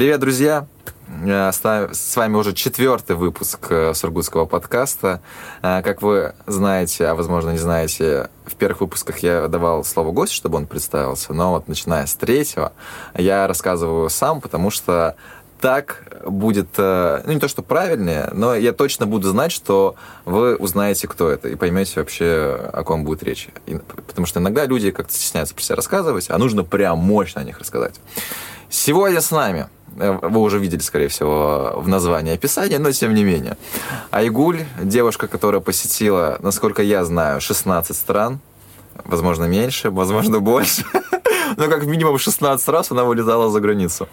[0.00, 0.66] Привет, друзья!
[1.26, 5.20] Э, с вами уже четвертый выпуск э, Сургутского подкаста.
[5.60, 10.36] Э, как вы знаете, а возможно не знаете, в первых выпусках я давал слово гостю,
[10.36, 12.72] чтобы он представился, но вот начиная с третьего
[13.14, 15.16] я рассказываю сам, потому что
[15.60, 19.94] так будет, ну не то что правильнее, но я точно буду знать, что
[20.24, 23.48] вы узнаете, кто это, и поймете вообще, о ком будет речь.
[23.66, 23.76] И,
[24.06, 27.58] потому что иногда люди как-то стесняются про себя рассказывать, а нужно прям мощно о них
[27.58, 28.00] рассказать.
[28.68, 29.68] Сегодня с нами
[29.98, 33.56] Э, вы уже видели, скорее всего, в названии описания, но тем не менее.
[34.10, 38.40] Айгуль, девушка, которая посетила, насколько я знаю, 16 стран,
[39.04, 40.84] возможно, меньше, возможно, больше.
[41.56, 44.08] Но как минимум 16 раз она вылезала за границу.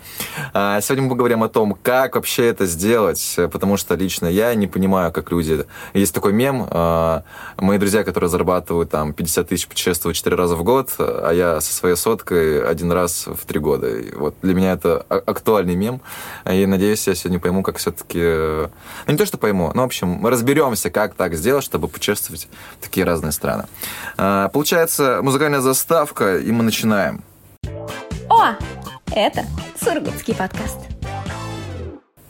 [0.53, 4.67] А, сегодня мы поговорим о том, как вообще это сделать, потому что лично я не
[4.67, 5.65] понимаю, как люди...
[5.93, 7.23] Есть такой мем, а,
[7.57, 11.73] мои друзья, которые зарабатывают там 50 тысяч, путешествуют 4 раза в год, а я со
[11.73, 13.87] своей соткой один раз в 3 года.
[13.87, 16.01] И вот для меня это актуальный мем,
[16.49, 18.19] и надеюсь, я сегодня пойму, как все-таки...
[18.19, 18.69] Ну,
[19.07, 22.47] не то, что пойму, но, в общем, мы разберемся, как так сделать, чтобы путешествовать
[22.79, 23.65] в такие разные страны.
[24.17, 27.23] Получается, музыкальная заставка, и мы начинаем.
[28.37, 28.53] О,
[29.15, 29.45] это
[29.83, 30.77] Сургутский подкаст.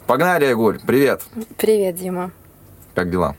[0.06, 1.22] Погнали, Айгуль, привет.
[1.58, 2.32] Привет, Дима.
[2.96, 3.36] Как дела?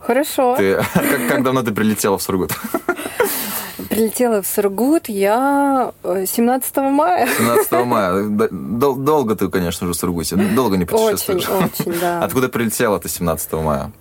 [0.00, 0.56] Хорошо.
[0.56, 2.50] Ты, как, как давно ты прилетела в Сургут?
[3.88, 7.28] Прилетела в Сургут я 17 э, мая.
[7.38, 8.48] 17 мая.
[8.50, 10.34] Дол- долго ты, конечно же, в Сургуте.
[10.34, 11.48] Долго не путешествуешь.
[11.48, 12.24] Очень, очень, да.
[12.24, 13.92] Откуда прилетела ты 17 мая?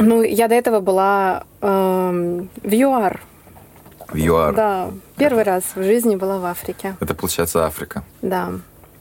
[0.00, 3.20] Ну, я до этого была эм, в ЮАР,
[4.08, 4.54] в ЮАР.
[4.56, 6.96] Да, первый раз в жизни была в Африке.
[7.00, 8.04] Это, получается, Африка.
[8.22, 8.52] Да.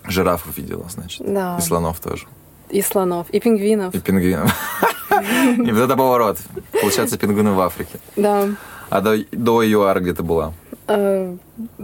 [0.04, 1.22] Жирафов видела, значит.
[1.26, 1.58] Да.
[1.58, 2.28] И слонов тоже.
[2.70, 3.94] И слонов, и пингвинов.
[3.94, 4.54] И пингвинов.
[5.58, 6.40] И вот это поворот.
[6.82, 8.00] Получается, пингвины в Африке.
[8.16, 8.50] Да.
[8.90, 10.54] А до, до ЮАР где ты была?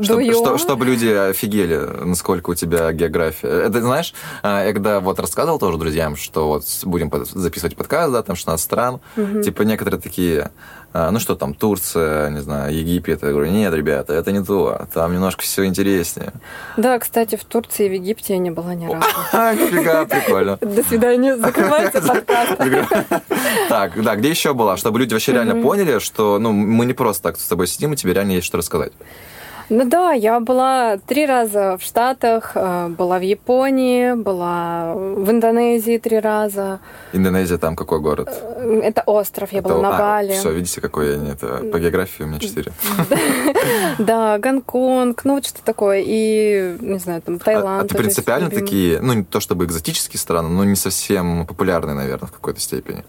[0.01, 3.47] Чтобы, что, чтобы люди офигели, насколько у тебя география.
[3.47, 4.13] Это, знаешь,
[4.43, 8.63] э, я когда вот рассказывал тоже друзьям, что вот будем записывать подкаст, да, там 16
[8.63, 9.41] стран, угу.
[9.41, 10.51] типа некоторые такие,
[10.93, 13.23] э, ну что там, Турция, не знаю, Египет.
[13.23, 16.33] Я говорю, нет, ребята, это не то, там немножко все интереснее.
[16.75, 18.97] Да, кстати, в Турции и в Египте я не была ни разу.
[19.33, 20.57] Нифига, прикольно.
[20.59, 22.59] До свидания, закрывайте подкаст.
[23.69, 24.75] Так, да, где еще была?
[24.75, 27.95] Чтобы люди вообще реально поняли, что ну мы не просто так с тобой сидим, и
[27.95, 28.91] тебе реально есть что рассказать.
[29.73, 35.97] Ну да, я была три раза в Штатах, э, была в Японии, была в Индонезии
[35.97, 36.81] три раза.
[37.13, 38.27] Индонезия там какой город?
[38.57, 39.69] Э, это остров, я это...
[39.69, 40.33] была на а, Бали.
[40.33, 42.73] Все, видите, какой я не это по географии у меня четыре.
[43.97, 47.85] Да, Гонконг, ну вот что такое, и не знаю, там Таиланд.
[47.85, 52.27] А ты принципиально такие, ну не то чтобы экзотические страны, но не совсем популярные, наверное,
[52.27, 53.05] в какой-то степени.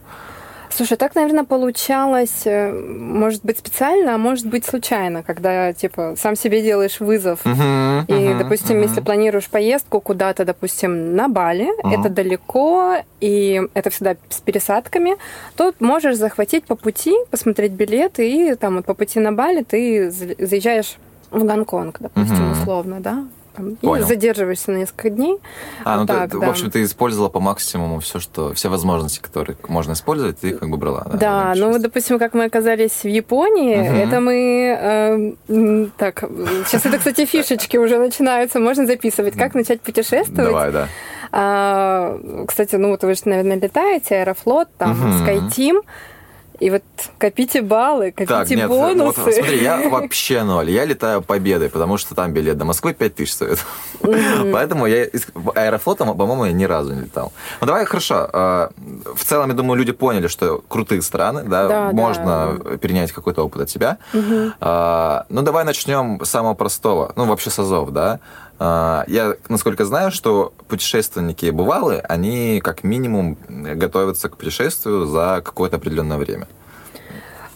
[0.75, 6.35] Слушай, так, наверное, получалось, э, может быть, специально, а может быть, случайно, когда, типа, сам
[6.35, 7.45] себе делаешь вызов.
[7.45, 8.89] Uh-huh, и, uh-huh, допустим, uh-huh.
[8.89, 12.01] если планируешь поездку куда-то, допустим, на Бали, uh-huh.
[12.01, 15.17] это далеко, и это всегда с пересадками,
[15.57, 20.11] то можешь захватить по пути, посмотреть билеты, и там вот по пути на Бали ты
[20.11, 20.97] заезжаешь
[21.31, 22.63] в Гонконг, допустим, uh-huh.
[22.63, 25.39] условно, да, там, и задерживаешься на несколько дней.
[25.85, 26.47] А, ну так, ты, да.
[26.47, 30.59] в общем, ты использовала по максимуму все, что все возможности, которые можно использовать, ты их
[30.61, 31.05] как бы брала.
[31.13, 33.97] Да, да ну, допустим, как мы оказались в Японии, угу.
[33.97, 36.25] это мы э, так,
[36.67, 40.51] сейчас это, кстати, фишечки уже начинаются, можно записывать, как начать путешествовать.
[40.51, 40.89] Давай, да.
[41.35, 45.25] А, кстати, ну вот вы же, наверное, летаете, Аэрофлот, там, угу.
[45.25, 45.83] SkyTeam.
[46.61, 46.83] И вот
[47.19, 49.21] копите баллы, копите так, нет, бонусы.
[49.21, 50.71] Вот, смотри, я вообще ноль.
[50.71, 53.59] Я летаю победой, потому что там билет до Москвы 5 тысяч стоит.
[54.01, 54.53] Mm-hmm.
[54.53, 55.07] Поэтому я
[55.55, 57.33] аэрофлотом, по-моему, я ни разу не летал.
[57.61, 58.29] Ну давай, хорошо.
[58.33, 58.71] А,
[59.15, 62.77] в целом, я думаю, люди поняли, что крутые страны, да, да можно да.
[62.77, 63.99] перенять какой-то опыт от себя.
[64.13, 65.25] Mm-hmm.
[65.29, 67.13] Ну давай начнем с самого простого.
[67.17, 68.21] Ну вообще с Азов, да.
[68.65, 75.79] А, я, насколько знаю, что путешественники бывалые, они как минимум готовятся к путешествию за какое-то
[75.79, 76.47] определенное время.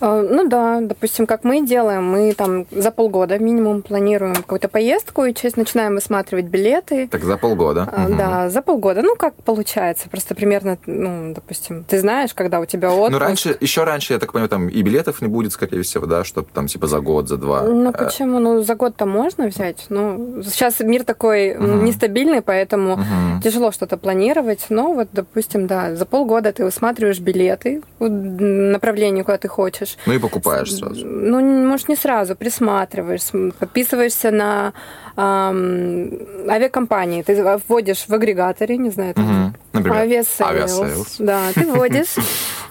[0.00, 5.24] Э, ну да, допустим, как мы делаем, мы там за полгода минимум планируем какую-то поездку
[5.24, 7.08] и часть начинаем высматривать билеты.
[7.08, 7.82] Так за полгода.
[7.82, 8.16] Угу.
[8.16, 9.02] Да, за полгода.
[9.02, 13.12] Ну как получается, просто примерно, ну, допустим, ты знаешь, когда у тебя отпуск.
[13.12, 16.25] Ну раньше, еще раньше, я так понимаю, там и билетов не будет, скорее всего, да,
[16.25, 17.62] чтобы там типа за год, за два.
[17.62, 17.92] Ну э.
[17.92, 18.38] почему?
[18.38, 19.87] Ну за год-то можно взять.
[19.88, 21.66] Ну сейчас мир такой угу.
[21.66, 23.42] нестабильный, поэтому угу.
[23.42, 24.66] тяжело что-то планировать.
[24.69, 29.99] Но вот, допустим, да, за полгода ты высматриваешь билеты в направлении, куда ты хочешь хочешь.
[30.06, 31.06] Ну и покупаешь сразу.
[31.06, 33.23] Ну, может, не сразу, присматриваешь,
[33.59, 34.73] подписываешься на
[35.17, 37.23] эм, авиакомпании.
[37.23, 39.55] Ты вводишь в агрегаторе, не знаю, там, угу.
[39.76, 41.17] Например, Aviasales.
[41.19, 42.14] Да, ты вводишь,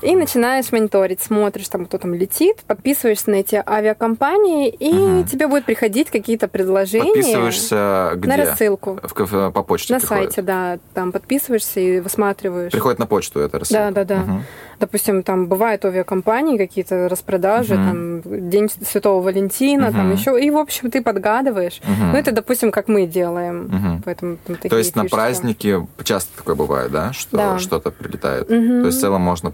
[0.02, 5.24] И начинаешь мониторить, смотришь, там, кто там летит, подписываешься на эти авиакомпании, и угу.
[5.24, 7.14] тебе будут приходить какие-то предложения.
[7.14, 8.28] Подписываешься где?
[8.28, 9.00] На рассылку.
[9.02, 10.24] В, в, по почте На приходит.
[10.24, 10.80] сайте, да.
[10.94, 12.72] Там подписываешься и высматриваешь.
[12.72, 13.92] Приходит на почту эта рассылка?
[13.92, 14.22] Да, да, да.
[14.22, 14.42] Угу.
[14.80, 17.84] Допустим, там бывают авиакомпании, какие-то распродажи, угу.
[17.84, 19.96] там День Святого Валентина, угу.
[19.96, 20.42] там еще.
[20.42, 21.82] И, в общем, ты подгадываешь.
[21.84, 22.12] Угу.
[22.12, 23.66] Ну, это, допустим, как мы делаем.
[23.66, 24.02] Угу.
[24.06, 25.04] Поэтому там, То есть фишки.
[25.04, 27.14] на праздники часто такое бывает, да?
[27.14, 27.60] Что да.
[27.60, 28.44] что-то прилетает.
[28.44, 28.82] Угу.
[28.82, 29.54] То есть в целом можно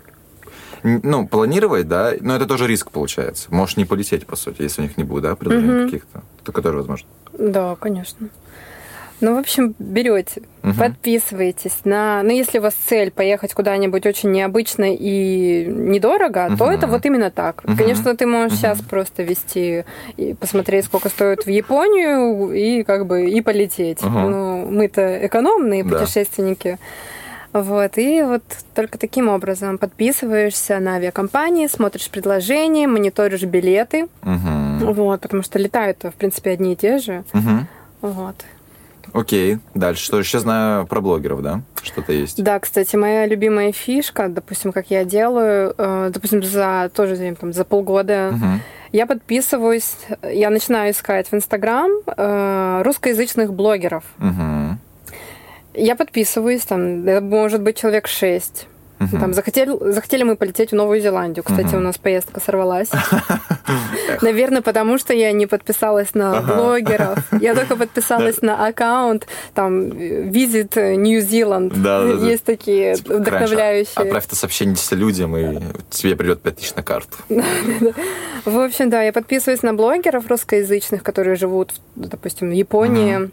[0.84, 3.48] ну, планировать, да, но это тоже риск получается.
[3.50, 5.86] Можешь не полететь, по сути, если у них не будет, да, предложений угу.
[5.86, 6.24] каких-то.
[6.44, 7.08] Только тоже возможно.
[7.38, 8.30] Да, конечно.
[9.22, 10.74] Ну, в общем, берете, угу.
[10.74, 12.24] подписываетесь на...
[12.24, 16.58] Ну, если у вас цель поехать куда-нибудь очень необычно и недорого, угу.
[16.58, 17.62] то это вот именно так.
[17.64, 17.78] Угу.
[17.78, 18.58] Конечно, ты можешь угу.
[18.58, 19.86] сейчас просто вести
[20.18, 24.04] и посмотреть, сколько стоит в Японию, и как бы и полететь.
[24.04, 24.10] Угу.
[24.10, 26.00] Ну, мы-то экономные Да.
[26.00, 26.80] путешественники.
[27.54, 28.44] Вот, и вот
[28.74, 34.08] только таким образом подписываешься на авиакомпании, смотришь предложения, мониторишь билеты.
[34.24, 34.94] Угу.
[34.94, 37.24] Вот, потому что летают, в принципе, одни и те же.
[37.34, 38.12] Угу.
[38.14, 38.36] Вот.
[39.14, 40.04] Окей, дальше.
[40.06, 41.62] Что еще знаю про блогеров, да?
[41.84, 42.42] Что-то есть.
[42.42, 47.66] Да, кстати, моя любимая фишка, допустим, как я делаю, э, допустим, за тоже там, за
[47.66, 48.46] полгода Угу.
[48.94, 54.04] я подписываюсь, я начинаю искать в Инстаграм э, русскоязычных блогеров.
[54.20, 54.61] Угу.
[55.74, 58.68] Я подписываюсь, там, это может быть человек шесть.
[59.00, 59.20] Мгм.
[59.20, 61.44] Там захотели, захотели мы полететь в Новую Зеландию.
[61.44, 61.78] Кстати, Мгм.
[61.78, 62.90] у нас поездка сорвалась.
[64.22, 66.54] Наверное, потому что я не подписалась на Ага.
[66.56, 67.18] блогеров.
[67.42, 69.26] Я только подписалась на аккаунт,
[69.56, 71.70] там, Visit New Zealand.
[71.76, 72.28] Да-да-да.
[72.28, 73.94] Есть такие Типа, Раньше вдохновляющие.
[73.96, 75.60] Отправь это сообщение 10 людям, и
[75.90, 77.18] тебе придет 5000 на карту.
[78.46, 83.32] В общем, да, я подписываюсь на блогеров русскоязычных, которые живут, допустим, в Японии.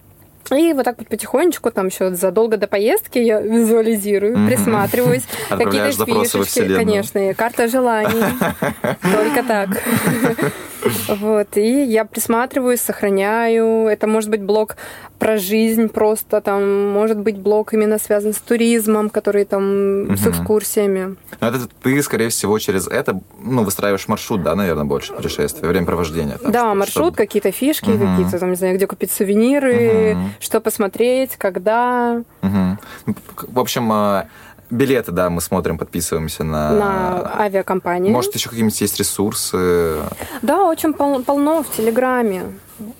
[0.56, 4.47] И вот так вот потихонечку, там еще задолго до поездки я визуализирую, Мгм.
[4.49, 5.25] присматриваюсь.
[5.49, 8.23] Какие-то фишечки, конечно, карта желаний.
[9.03, 9.69] Только так.
[11.08, 13.87] Вот, и я присматриваюсь, сохраняю.
[13.88, 14.76] Это может быть блог
[15.19, 20.31] про жизнь просто, там, может быть блог именно связан с туризмом, который там с Мгм.
[20.31, 21.17] экскурсиями.
[21.40, 26.38] Но это ты, скорее всего, через это, ну, выстраиваешь маршрут, да, наверное, больше путешествия, времяпровождения.
[26.38, 28.17] там, Да, чтобы- маршрут, чтобы- какие-то фишки, Мгм.
[28.17, 30.31] какие-то, там, не знаю, где купить сувениры, Мгм.
[30.41, 32.23] что посмотреть, когда.
[32.43, 32.79] Мгм.
[33.49, 34.26] В общем, а,
[34.70, 36.73] билеты, да, мы смотрим, подписываемся на...
[36.73, 38.11] на авиакомпании.
[38.11, 40.03] Может, еще какие-нибудь есть ресурсы?
[40.43, 42.44] Да, очень пол- полно в Телеграме.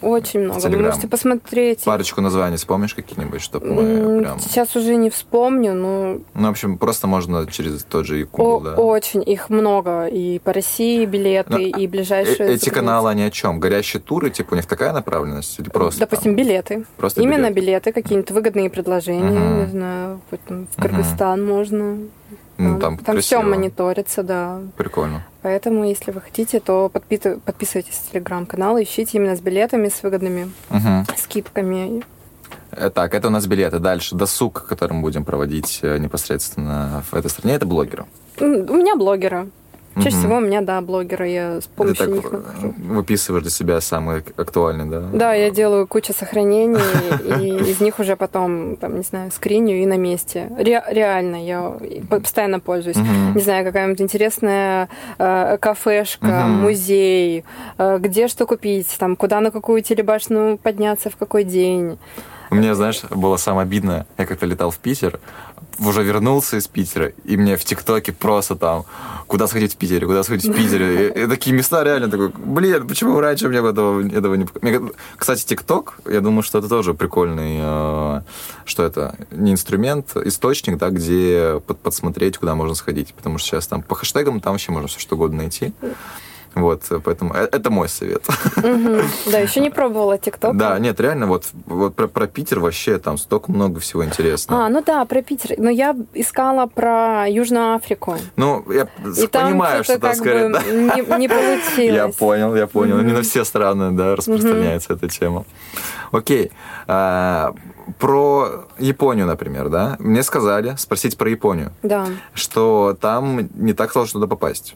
[0.03, 0.61] Очень много.
[0.69, 1.85] Вы можете посмотреть.
[1.85, 4.41] Парочку названий вспомнишь какие-нибудь, чтобы мы прям...
[4.41, 8.65] Сейчас уже не вспомню, но Ну, в общем, просто можно через тот же о- Якуб,
[8.65, 8.75] да.
[8.75, 10.07] очень их много.
[10.07, 12.35] И по России билеты, Но, и Э- ближайшие.
[12.35, 12.71] Эти за границей.
[12.73, 13.61] каналы, они о чем?
[13.61, 15.59] Горящие туры, типа, у них такая направленность?
[15.59, 16.85] Или просто Допустим, там, билеты.
[16.97, 17.55] просто Именно билеты?
[17.61, 19.59] билеты, какие-нибудь выгодные предложения, Мгм.
[19.61, 21.99] не знаю, хоть там в Кыргызстан можно.
[22.59, 23.43] Ну, там все красиво.
[23.43, 24.59] мониторится, да.
[24.77, 25.25] Прикольно.
[25.49, 30.51] Поэтому, если вы хотите, то подпи- подписывайтесь на телеграм-канал, ищите именно с билетами, с выгодными
[30.69, 31.07] Мгм.
[31.17, 32.03] скидками.
[32.71, 33.79] Э, Так, это у нас билеты.
[33.79, 38.05] Дальше досуг, который мы будем проводить э, непосредственно в этой стране, это блогеры.
[38.39, 39.49] У меня блогеры.
[39.97, 40.19] Чаще Мгм.
[40.21, 42.75] всего у меня, да, блогеры, я с помощью так них нахожу.
[42.79, 45.01] выписываешь для себя самый актуальный, да?
[45.13, 46.79] Да, я делаю кучу сохранений,
[47.41, 50.51] и из них уже потом, там, не знаю, скриню и на месте.
[50.57, 51.73] Ре- реально, я
[52.09, 52.97] постоянно пользуюсь.
[53.35, 54.89] Не знаю, какая-нибудь интересная
[55.19, 57.45] э, кафешка, музей,
[57.79, 61.99] э, где что купить, там, куда на какую телебашню подняться, в какой день.
[62.51, 64.07] Мне, знаешь, было самое обидное.
[64.17, 65.19] Я как-то летал в Питер,
[65.79, 68.85] уже вернулся из Питера, и мне в ТикТоке просто там,
[69.27, 71.09] куда сходить в Питере, куда сходить в Питере.
[71.09, 74.45] И, и такие места реально такой, блин, почему раньше мне этого, этого не...
[74.45, 74.81] пок-» Мне,
[75.17, 78.23] кстати, ТикТок, я думаю, что это тоже прикольный, э,
[78.65, 83.15] что это, не инструмент, источник, да, где под- подсмотреть, куда можно сходить.
[83.15, 85.73] Потому что сейчас там по хэштегам там вообще можно все что угодно найти.
[86.55, 88.25] Вот, поэтому э- это мой совет.
[88.57, 90.57] Да, еще не пробовала ТикТок.
[90.57, 94.67] Да, нет, реально, вот, вот про, Питер вообще там столько много всего интересного.
[94.67, 95.55] А, ну да, про Питер.
[95.59, 98.17] Но я искала про Южную Африку.
[98.37, 98.87] Ну, я
[99.31, 100.49] понимаю, что так сказать.
[100.75, 101.75] не, получилось.
[101.77, 102.99] Я понял, я понял.
[103.01, 105.45] Не на все страны, да, распространяется эта тема.
[106.11, 106.51] Окей.
[106.87, 107.55] А,
[107.99, 109.97] про Японию, например, да.
[109.99, 112.07] Мне сказали спросить про Японию, Да.
[112.35, 114.75] что там не так сложно туда попасть.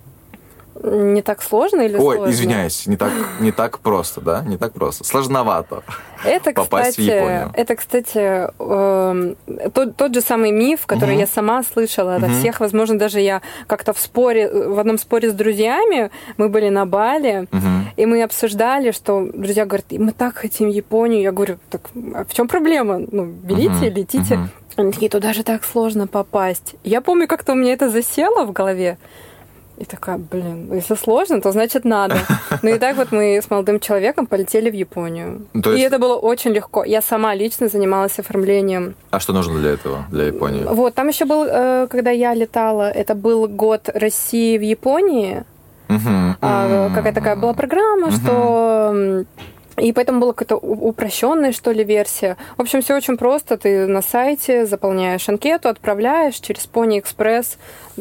[0.83, 2.33] Не так сложно или Ой, сложно?
[2.33, 4.43] извиняюсь, не так, не так просто, да?
[4.43, 5.05] Не так просто.
[5.05, 5.83] Сложновато.
[6.25, 7.51] Это, попасть в кстати, Японию.
[7.55, 9.37] это, кстати, эм,
[9.73, 11.21] тот, тот же самый миф, который Мгм.
[11.21, 12.59] я сама слышала от всех.
[12.61, 17.47] Возможно, даже я как-то в споре, в одном споре с друзьями, мы были на Бали,
[17.53, 17.87] Мгм.
[17.97, 21.23] и мы обсуждали, что друзья говорят, мы так хотим Японию.
[21.23, 21.83] Я говорю, так
[22.15, 22.99] а в чем проблема?
[23.11, 23.85] Ну, берите, Мгм.
[23.95, 24.35] летите.
[24.37, 24.51] Мгм.
[24.77, 26.75] Они такие, туда же так сложно попасть.
[26.83, 28.97] Я помню, как-то у меня это засело в голове.
[29.83, 32.15] И такая, блин, если сложно, то значит надо.
[32.63, 35.41] Ну и так вот мы с молодым человеком полетели в Японию.
[35.63, 36.85] То есть- И это было очень легко.
[36.85, 38.95] Я сама лично занималась оформлением.
[39.11, 40.63] А что нужно для этого, для Японии?
[40.65, 45.43] Вот, там еще был, э, когда я летала, это был год России в Японии.
[45.89, 46.37] Мгм.
[46.41, 48.17] А, какая такая была программа, Мгм.
[48.17, 49.25] что
[49.79, 52.37] и поэтому была какая-то упрощенная, что ли, версия.
[52.57, 53.57] В общем, все очень просто.
[53.57, 57.57] Ты на сайте заполняешь анкету, отправляешь через Pony Express.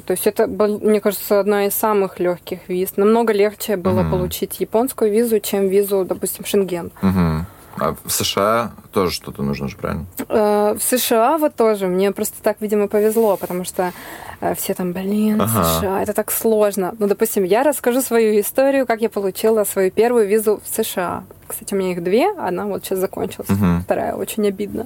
[0.06, 2.98] То есть это, был, мне кажется, одна из самых легких виз.
[2.98, 4.12] Намного легче было Мгм.
[4.12, 6.92] получить японскую визу, чем визу, допустим, Шенген.
[7.02, 7.46] Мгм.
[7.84, 10.06] А в США тоже что-то нужно же, правильно?
[10.30, 11.88] Э, В США вот тоже.
[11.88, 13.92] Мне просто так, видимо, повезло, потому что
[14.40, 15.64] э, все там, блин, Ага.
[15.80, 16.94] США, это так сложно.
[17.00, 21.24] Ну, допустим, я расскажу свою историю, как я получила свою первую визу в США.
[21.48, 23.82] Кстати, у меня их две, одна вот сейчас закончилась, Мгм.
[23.84, 24.86] вторая очень обидно.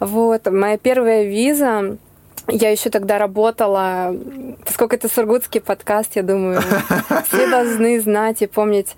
[0.00, 1.98] Вот, моя первая виза,
[2.48, 4.16] я еще тогда работала,
[4.64, 6.62] поскольку это сургутский подкаст, я думаю,
[7.28, 8.96] все должны знать и помнить.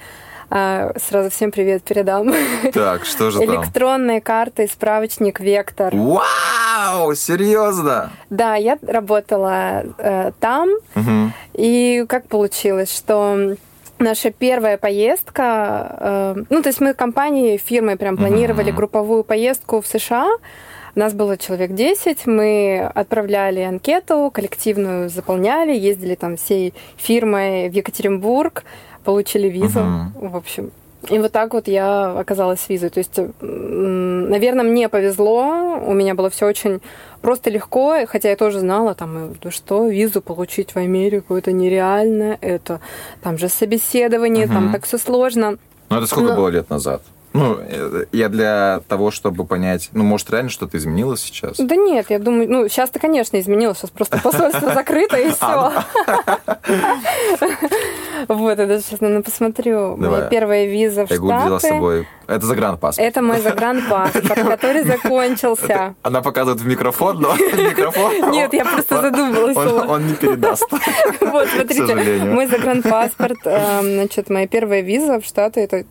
[0.53, 2.33] А, Сразу всем привет передам.
[2.73, 3.55] Так, что же там?
[3.55, 5.95] Электронные карты, справочник Вектор.
[5.95, 8.11] Вау, серьезно?
[8.31, 11.33] Да, я работала э, там, Мгм.
[11.55, 13.55] и как получилось, что
[14.01, 18.77] наша первая поездка, э, ну, то есть мы компанией, фирмой прям планировали Мгм.
[18.77, 20.29] групповую поездку в США.
[20.97, 28.65] Нас было человек 10, мы отправляли анкету, коллективную заполняли, ездили там всей фирмой в Екатеринбург,
[29.05, 30.13] получили визу, Мгм.
[30.31, 30.71] в общем.
[31.09, 32.91] И вот так вот я оказалась с визой.
[32.91, 36.81] То есть, м, наверное, мне повезло, у меня было все очень
[37.23, 41.53] просто легко, хотя я тоже знала, там, э, да что, визу получить в Америку, это
[41.53, 42.81] нереально, это
[43.23, 44.73] там же собеседование, там Мгм.
[44.75, 45.57] так все сложно.
[45.89, 47.03] Ну, это сколько Ну- было лет назад?
[47.33, 51.59] Ну, э, я для того, чтобы понять, ну, может, реально что-то изменилось сейчас?
[51.59, 55.73] Да нет, я думаю, ну, сейчас-то, конечно, изменилось, сейчас просто посольство закрыто и все.
[58.29, 59.97] Вот, я даже сейчас, наверное, посмотрю.
[59.97, 61.75] Моя первая виза в Я гуглила с Штаты.
[61.75, 62.07] собой.
[62.27, 63.09] Это загранпаспорт.
[63.09, 65.95] Это мой загранпаспорт, который закончился.
[66.03, 68.31] Она показывает в микрофон, но микрофон...
[68.31, 69.57] Нет, я просто задумалась.
[69.57, 70.65] Он, не передаст.
[71.21, 75.85] Вот, смотрите, мой загранпаспорт, эм, значит, моя первая виза в Штаты, это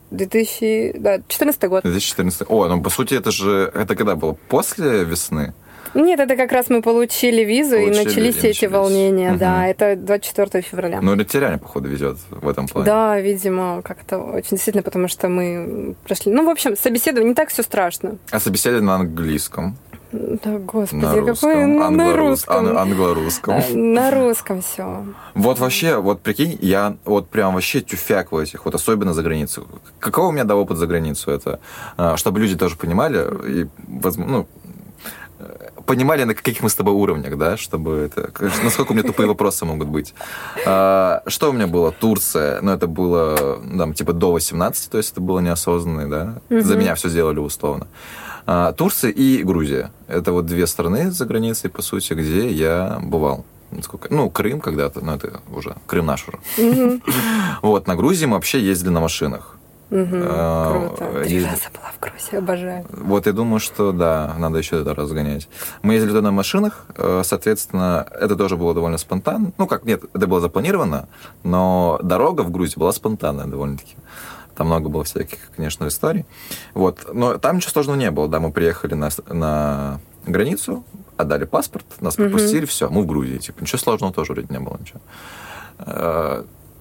[1.30, 1.84] 2014 год.
[1.84, 2.42] 2014.
[2.50, 3.72] О, ну по сути это же...
[3.74, 4.34] Это когда было?
[4.50, 5.54] После весны?
[5.96, 8.72] Нет, это как раз мы получили визу, и Получили, начались и все эти начались.
[8.72, 9.40] волнения, Мгм.
[9.40, 11.02] да, это 24 февраля.
[11.02, 12.86] Ну, реально, походу, везет в этом плане.
[12.86, 16.32] Да, видимо, как-то очень действительно, потому что мы прошли.
[16.32, 18.18] Ну, в общем, собеседование не так все страшно.
[18.30, 19.78] А собеседование на английском,
[20.12, 22.56] Да, господи, на русском, на, на англорус- русском.
[22.68, 23.62] ан- англорусском.
[23.94, 25.06] На русском все.
[25.36, 29.68] Вот вообще, вот прикинь, я вот прям вообще тюфяк в этих, вот особенно за границу.
[30.00, 31.30] Какой у меня да опыт за границу?
[31.32, 31.60] Это,
[31.98, 33.68] а, чтобы люди тоже понимали, и,
[34.18, 34.48] ну,
[35.40, 38.32] э, понимали, на каких мы с тобой уровнях, да, чтобы это...
[38.64, 40.16] Насколько у меня тупые вопросы могут быть.
[40.66, 41.92] А, Что у меня было?
[41.92, 46.10] Турция, ну, это было, там, типа, до 18, то есть это было неосознанно,
[46.50, 46.62] да.
[46.62, 47.86] За меня все сделали условно.
[48.52, 49.92] А, Турция и Грузия.
[50.08, 53.46] Это вот две страны за границей, по сути, где я бывал.
[53.70, 57.00] Насколько- Ну, Крым когда-то, но это уже Крым наш уже.
[57.62, 59.56] Вот, на Грузии мы вообще ездили на машинах.
[59.92, 61.24] А, Круто.
[61.24, 62.86] Три есть- раза была в Грузии, обожаю.
[62.90, 65.48] Вот я думаю, что да, надо еще это разгонять.
[65.84, 69.52] Мы ездили туда на машинах, э, соответственно, это тоже было довольно спонтанно.
[69.60, 71.08] Ну, как, нет, это было запланировано,
[71.44, 73.96] но дорога в Грузию была спонтанная довольно-таки.
[74.60, 76.26] Там много было всяких, конечно, историй.
[76.74, 77.08] Вот.
[77.14, 78.28] Но там ничего сложного не было.
[78.28, 80.84] Да, мы приехали на, на границу,
[81.16, 83.38] отдали паспорт, нас пропустили, все, мы в Грузии.
[83.38, 85.00] Типа, ничего сложного тоже вроде не было ничего.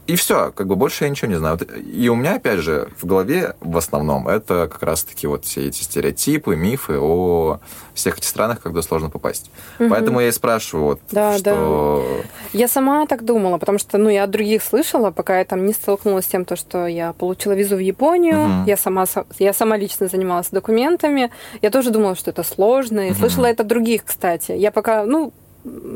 [0.08, 1.58] И все, как бы больше я ничего не знаю.
[1.58, 5.82] И у меня, опять же, в голове в основном это как раз-таки вот все эти
[5.82, 7.60] стереотипы, мифы о
[7.92, 9.50] всех этих странах, когда сложно попасть.
[9.78, 9.90] Мгм.
[9.90, 12.22] Поэтому я и спрашиваю, вот, Да, что...
[12.54, 15.74] Я сама так думала, потому что, ну, я от других слышала, пока я там не
[15.74, 18.64] столкнулась с тем, то, что я получила визу в Японию, Мгм.
[18.64, 19.04] я сама,
[19.38, 23.18] я сама лично занималась документами, я тоже думала, что это сложно, и Мгм.
[23.18, 24.52] слышала это от других, кстати.
[24.52, 25.34] Я пока, ну,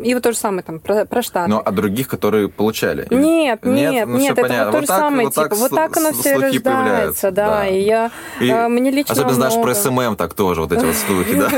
[0.04, 1.48] и вот то же самое там про, про Штаты.
[1.50, 3.06] Но от других, которые получали.
[3.10, 4.64] Или- Нет, нет, Ну, нет, это понятно.
[4.66, 7.80] вот то же так- самое, вот типа, вот так оно все рождается, появляются, да, и
[7.82, 8.10] я,
[8.40, 9.74] И э, мне лично Особенно знаешь про много.
[9.74, 11.48] SMM так тоже, вот эти вот слухи, да.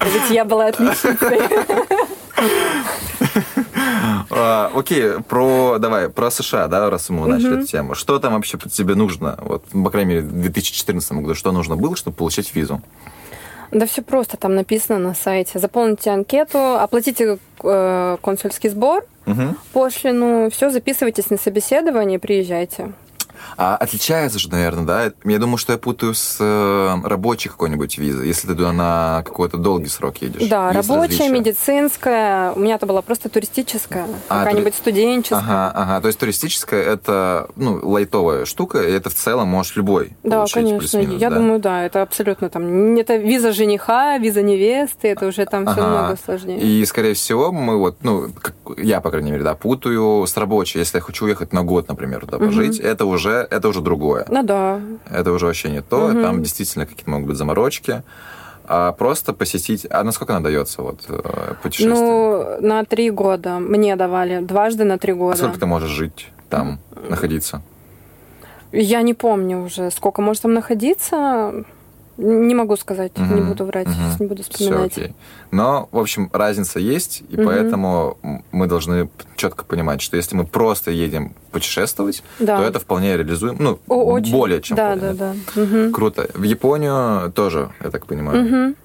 [0.00, 1.38] Ведь я была отличницей.
[4.30, 7.94] А, Окей, про, давай, про США, да, раз мы начали эту тему.
[7.94, 11.96] Что там вообще тебе нужно, вот, по крайней мере, в 2014 году, что нужно было,
[11.96, 12.80] чтобы получить визу?
[13.72, 15.58] Да все просто, там написано на сайте.
[15.58, 19.56] Заполните анкету, оплатите э, консульский сбор, Мгм.
[19.72, 22.92] пошлину, все, записывайтесь на собеседование, приезжайте.
[23.56, 25.12] А отличается же, наверное, да?
[25.24, 29.56] Я думаю, что я путаю с э, рабочей какой-нибудь визой, если ты туда на какой-то
[29.56, 30.48] долгий срок едешь.
[30.48, 32.52] Да, рабочая, медицинская.
[32.52, 34.92] У меня-то была просто туристическая, а, какая-нибудь тури...
[34.92, 35.38] студенческая.
[35.38, 36.00] Ага, ага.
[36.00, 40.54] То есть туристическая это ну, лайтовая штука, и это в целом можешь любой Да, получить,
[40.54, 40.98] конечно.
[40.98, 41.36] Я да?
[41.36, 42.96] думаю, да, это абсолютно там...
[42.96, 45.72] Это виза жениха, виза невесты, это уже там ага.
[45.72, 46.60] все намного сложнее.
[46.60, 50.78] И, скорее всего, мы вот, ну, как, я, по крайней мере, да, путаю с рабочей.
[50.78, 52.86] Если я хочу уехать на год, например, туда пожить, угу.
[52.86, 54.26] это уже это уже другое.
[54.28, 54.80] Ну да.
[55.10, 56.06] Это уже вообще не то.
[56.06, 56.22] Угу.
[56.22, 58.02] Там действительно какие-то могут быть заморочки.
[58.64, 59.86] А просто посетить...
[59.90, 61.94] А насколько она дается, вот, э, путешествие?
[61.94, 63.58] Ну, на три года.
[63.58, 64.40] Мне давали.
[64.40, 65.34] Дважды на три года.
[65.34, 67.62] А сколько ты можешь жить там, находиться?
[68.70, 71.64] Я не помню уже, сколько может там находиться.
[72.18, 73.96] Не могу сказать, угу, не буду врать, угу.
[74.20, 74.92] не буду вспоминать.
[74.92, 75.14] Все окей.
[75.50, 77.44] Но, в общем, разница есть, и угу.
[77.46, 78.18] поэтому
[78.52, 82.58] мы должны четко понимать, что если мы просто едем путешествовать, да.
[82.58, 84.32] то это вполне реализуем, ну, О, очень.
[84.32, 85.14] более чем да, вполне.
[85.14, 85.92] Да, да, угу.
[85.92, 86.28] Круто.
[86.34, 88.46] В Японию тоже, я так понимаю.
[88.46, 88.76] Угу.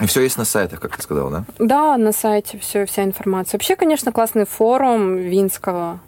[0.00, 1.44] И все есть на сайтах, как ты сказала, да?
[1.58, 3.58] Да, на сайте все, вся информация.
[3.58, 6.00] Вообще, конечно, классный форум Винского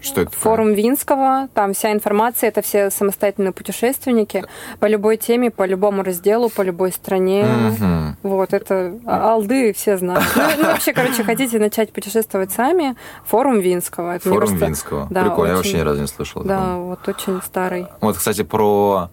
[0.00, 0.82] что это Форум такое?
[0.82, 4.44] Винского, там вся информация, это все самостоятельные путешественники
[4.80, 7.46] по любой теме, по любому разделу, по любой стране.
[7.70, 8.30] Угу.
[8.30, 10.24] Вот, это алды все знают.
[10.36, 14.16] Ну, ну, вообще, короче, хотите начать путешествовать сами, форум Винского.
[14.16, 14.66] Это форум просто...
[14.66, 15.06] Винского.
[15.10, 15.50] Да, Прикольно, очень...
[15.50, 16.42] я вообще ни разу не слышал.
[16.42, 17.86] Да, вот очень старый.
[18.00, 19.10] Вот, кстати, про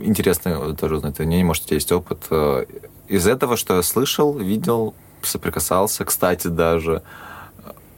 [0.00, 2.64] интересно тоже узнать, не может, у тебя есть опыт э,
[3.08, 7.02] из этого, что я слышал, видел, соприкасался, кстати, даже,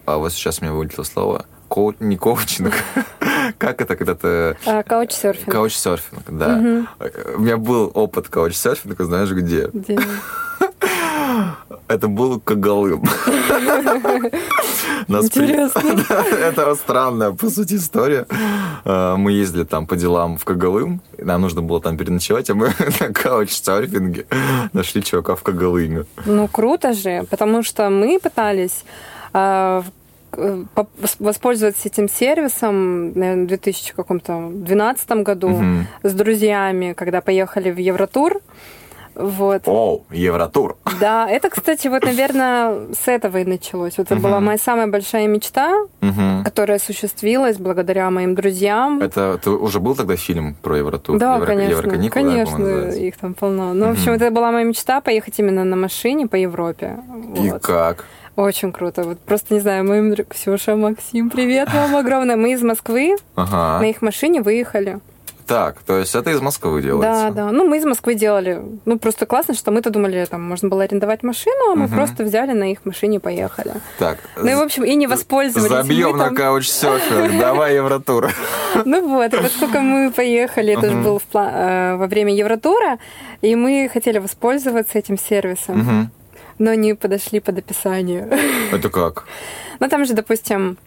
[0.05, 1.95] а вот сейчас у меня вылетело слово, коу...
[2.01, 2.73] не коучинг.
[3.59, 4.57] как это когда-то...
[4.65, 5.53] А, каучсерфинг.
[5.53, 6.57] Каучсерфинг, да.
[6.57, 6.87] Угу.
[7.37, 9.69] У меня был опыт каучсерфинга, знаешь, где?
[9.73, 9.99] Где?
[11.89, 13.03] Это был Когалым.
[15.09, 15.83] Интересно.
[16.41, 18.27] Это странная, по сути, история.
[18.85, 22.73] А, мы ездили там по делам в Когалым, нам нужно было там переночевать, а мы
[23.01, 24.25] на каучсерфинге
[24.73, 26.07] нашли чувака в Когалыме.
[26.25, 28.85] Ну, круто же, потому что мы пытались
[29.35, 29.85] а,
[31.19, 35.65] воспользоваться этим сервисом, наверное, в 2012 году угу.
[36.03, 38.41] с друзьями, когда поехали в Евротур.
[39.17, 39.63] Вот.
[39.65, 40.77] О, Евротур.
[41.01, 43.95] Да, это, кстати, вот, наверное, с этого и началось.
[43.97, 45.87] Вот это была моя самая большая мечта,
[46.45, 49.01] которая осуществилась благодаря моим друзьям.
[49.01, 51.19] Это ты уже был тогда фильм про Евротур?
[51.19, 52.11] Да, Евро, конечно.
[52.11, 53.73] Конечно, да, их там полно.
[53.73, 56.99] Ну, в общем, это была моя мечта поехать именно на машине по Европе.
[57.37, 57.63] И вот.
[57.63, 58.05] как?
[58.37, 59.03] Очень круто.
[59.03, 62.37] Вот просто не знаю, моим Ксюша, Максим, привет вам огромное.
[62.37, 63.81] Мы из Москвы ага.
[63.81, 65.01] на их машине выехали.
[65.47, 67.31] Так, то есть это из Москвы делается?
[67.31, 67.53] Да, да.
[67.53, 68.61] Ну, мы из Москвы делали.
[68.85, 71.95] Ну, просто классно, что мы-то думали, там можно было арендовать машину, а мы угу.
[71.95, 73.75] просто взяли на их машине и поехали.
[73.99, 74.19] Так.
[74.37, 75.71] Ну и, в общем, и не воспользовались.
[75.71, 76.35] Забьем на там...
[76.35, 78.31] каучсерфинг, давай Евротур.
[78.85, 82.99] Ну вот, и поскольку мы поехали, это же был э, во время Евротура,
[83.41, 86.11] и мы хотели воспользоваться этим сервисом
[86.59, 88.29] но не подошли под описание.
[88.73, 89.25] Это как?
[89.81, 90.79] Ну, там же, допустим,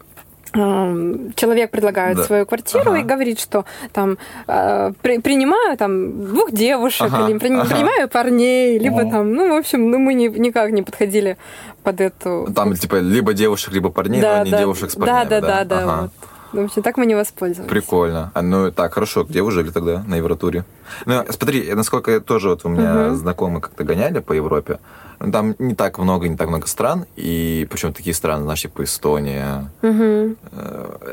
[0.54, 2.24] эм, человек предлагает да.
[2.24, 2.98] свою квартиру ага.
[2.98, 7.28] и говорит, что там э, при, принимаю там двух девушек ага.
[7.28, 7.66] или при, ага.
[7.66, 9.10] принимаю парней, либо О.
[9.10, 11.36] там, ну, в общем, ну, мы не, никак не подходили
[11.82, 12.48] под эту...
[12.54, 15.40] Там, типа, либо девушек, либо парней, да, но не да, девушек с парнями, да?
[15.40, 16.02] Да, да, да, ага.
[16.02, 16.29] вот.
[16.52, 17.70] В общем, так мы не воспользовались.
[17.70, 18.30] Прикольно.
[18.34, 19.24] А, ну, так, хорошо.
[19.24, 20.64] Где вы жили тогда на Евротуре?
[21.06, 23.14] Ну, смотри, насколько я тоже вот у меня угу.
[23.14, 24.80] знакомые как-то гоняли по Европе,
[25.20, 28.84] ну, там не так много, не так много стран, и причем такие страны, знаешь, типа
[28.84, 29.70] Эстония.
[29.82, 30.36] Угу.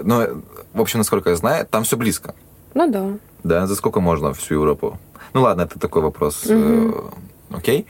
[0.03, 0.27] Но,
[0.73, 2.33] в общем, насколько я знаю, там все близко.
[2.73, 3.09] Ну да.
[3.43, 4.99] Да, за сколько можно всю Европу?
[5.33, 6.45] Ну ладно, это такой вопрос.
[6.45, 7.11] Угу.
[7.51, 7.85] Окей.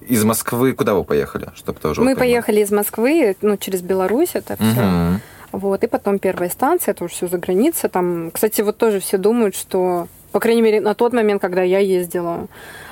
[0.00, 2.00] Из Москвы куда вы поехали, чтобы тоже?
[2.00, 4.80] Мы поехали из Москвы, ну через Беларусь это все.
[4.80, 5.20] Угу.
[5.52, 7.88] Вот, и потом первая станция, это уже все за границей.
[7.88, 11.78] Там, кстати, вот тоже все думают, что, по крайней мере, на тот момент, когда я
[11.78, 12.48] ездила,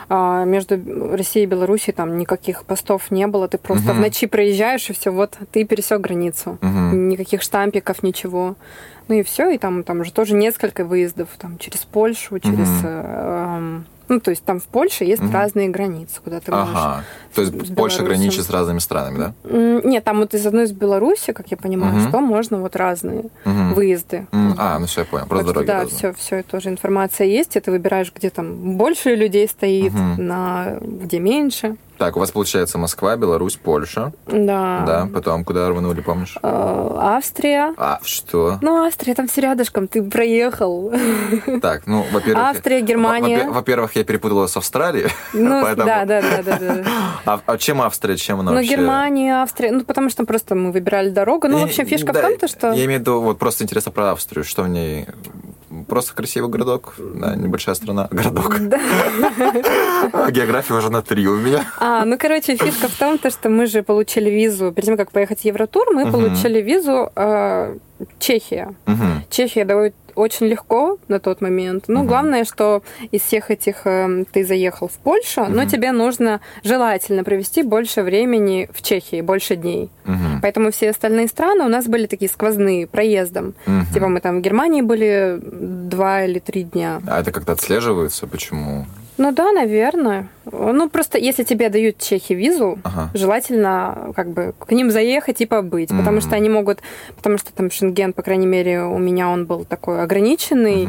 [0.08, 0.78] а, между
[1.16, 3.48] Россией и Белоруссией там никаких постов не было.
[3.48, 3.98] Ты просто угу.
[3.98, 6.58] в ночи проезжаешь, и все, вот ты пересек границу.
[6.62, 6.96] Угу.
[6.96, 8.56] Никаких штампиков, ничего.
[9.08, 12.84] Ну и все, и там, там уже тоже несколько выездов, там через Польшу, через угу.
[12.84, 15.32] э, ну, то есть там в Польше есть угу.
[15.32, 16.74] разные границы, куда ты можешь.
[16.74, 17.04] Ага.
[17.34, 19.34] То есть Польша граничит с разными странами, да?
[19.84, 22.08] Нет, там вот из одной из Беларуси, как я понимаю, угу.
[22.08, 23.74] что можно вот разные угу.
[23.74, 24.26] выезды.
[24.32, 24.54] Угу.
[24.58, 25.26] А, ну все, я понял.
[25.26, 25.64] Про так дороги.
[25.64, 29.92] Что, да, все, все, тоже информация есть, и ты выбираешь, где там больше людей стоит,
[29.92, 30.22] угу.
[30.22, 31.76] на где меньше.
[31.98, 34.12] Так, у вас получается Москва, Беларусь, Польша.
[34.26, 34.84] Да.
[34.86, 36.36] Да, потом куда рванули, помнишь?
[36.42, 37.72] А, Австрия.
[37.76, 38.58] А, что?
[38.62, 40.92] Ну, Австрия, там все рядышком, ты проехал.
[41.62, 42.44] Так, ну, во-первых...
[42.44, 43.48] Австрия, Германия.
[43.48, 45.08] Во-первых, я перепутала с Австралией.
[45.32, 45.86] Ну, поэтому...
[45.86, 46.58] да, да, да, да.
[46.58, 46.84] да.
[47.26, 48.76] А, а чем Австрия, чем она ну, вообще?
[48.76, 51.48] Германия, Австрия, ну, потому что просто мы выбирали дорогу.
[51.48, 52.72] Ну, в общем, фишка да, в том, то, что...
[52.72, 55.06] Я имею в виду, вот просто интересно про Австрию, что в ней
[55.88, 58.58] просто красивый городок, да, небольшая страна, городок.
[60.30, 61.64] География уже на три у меня.
[61.80, 65.10] А, ну, короче, фишка в том, то, что мы же получили визу, перед тем, как
[65.10, 67.76] поехать в Евротур, мы получили визу э,
[68.18, 68.74] Чехия.
[69.30, 71.84] Чехия дает очень легко на тот момент.
[71.88, 72.08] Ну, угу.
[72.08, 75.52] главное, что из всех этих э, ты заехал в Польшу, угу.
[75.52, 79.90] но тебе нужно желательно провести больше времени в Чехии, больше дней.
[80.06, 80.40] Угу.
[80.42, 83.54] Поэтому все остальные страны у нас были такие сквозные, проездом.
[83.66, 83.94] Угу.
[83.94, 87.00] Типа мы там в Германии были два или три дня.
[87.06, 88.26] А это как-то отслеживается?
[88.26, 88.86] Почему?
[89.16, 90.28] Ну да, наверное.
[90.50, 93.10] Ну просто если тебе дают чехи визу, ага.
[93.14, 95.98] желательно как бы к ним заехать и побыть, mm-hmm.
[95.98, 96.80] потому что они могут,
[97.16, 100.88] потому что там Шенген, по крайней мере, у меня он был такой ограниченный,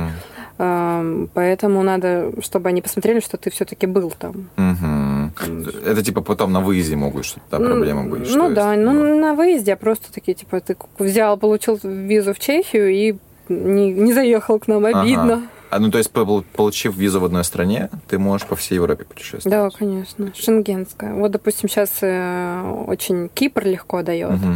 [0.58, 1.30] mm-hmm.
[1.34, 4.50] поэтому надо, чтобы они посмотрели, что ты все-таки был там.
[4.58, 5.86] Mm-hmm.
[5.86, 8.36] Это типа потом на выезде могут что-то проблемы быть.
[8.36, 8.86] Ну да, есть?
[8.86, 13.16] ну на выезде а просто такие типа ты взял, получил визу в Чехию и
[13.50, 15.34] не, не заехал к нам, обидно.
[15.34, 15.42] Ага.
[15.76, 19.52] А, ну, то есть, получив визу в одной стране, ты можешь по всей Европе путешествовать?
[19.52, 20.32] Да, конечно.
[20.34, 21.14] Шенгенская.
[21.14, 24.36] Вот, допустим, сейчас э, очень Кипр легко дает.
[24.36, 24.54] Угу.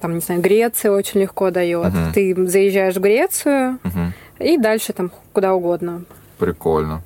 [0.00, 1.92] Там, не знаю, Греция очень легко дает.
[1.92, 2.14] Угу.
[2.14, 4.12] Ты заезжаешь в Грецию угу.
[4.38, 6.04] и дальше там куда угодно.
[6.38, 7.02] Прикольно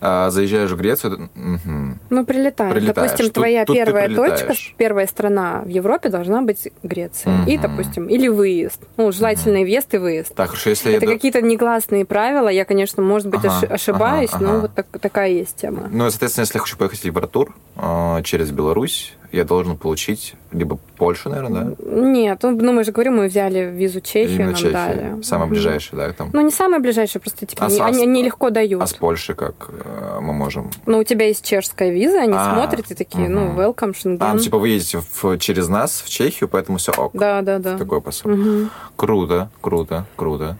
[0.00, 1.98] а, заезжаешь в Грецию, угу.
[2.10, 2.72] ну прилетаешь.
[2.74, 3.10] Прилетаешь.
[3.10, 7.42] Допустим, тут, твоя тут первая точка, первая страна в Европе должна быть Греция.
[7.42, 7.50] Угу.
[7.50, 8.80] И, допустим, или выезд.
[8.96, 9.64] Ну, желательно угу.
[9.64, 10.34] въезд и выезд.
[10.34, 11.14] Так, хорошо, если это еду...
[11.14, 12.48] какие-то негласные правила.
[12.48, 14.52] Я, конечно, может быть, ага, ошибаюсь, ага, ага.
[14.54, 15.88] но вот так, такая есть тема.
[15.90, 20.78] Ну, соответственно, если я хочу поехать в Евротур э, через Беларусь, я должен получить либо
[20.96, 21.84] Польшу, наверное, да?
[21.84, 24.72] Нет, ну, ну мы же говорим, мы взяли визу Чехию, Именно нам Чехия.
[24.72, 25.22] дали.
[25.22, 26.12] Самая ближайшая, да?
[26.12, 26.30] Там.
[26.32, 28.82] Ну, не самая ближайшая, просто типа, а они, они, они легко дают.
[28.82, 30.70] А с Польши как э, мы можем?
[30.86, 33.32] Ну, у тебя есть чешская виза, они а, смотрят и такие, угу.
[33.32, 34.22] ну, welcome, Шенген.
[34.22, 37.12] А, ну, типа вы едете в, через нас в Чехию, поэтому все ок.
[37.14, 37.76] Да, да, да.
[37.76, 38.30] Такой посыл.
[38.30, 38.68] Угу.
[38.96, 40.56] Круто, круто, круто.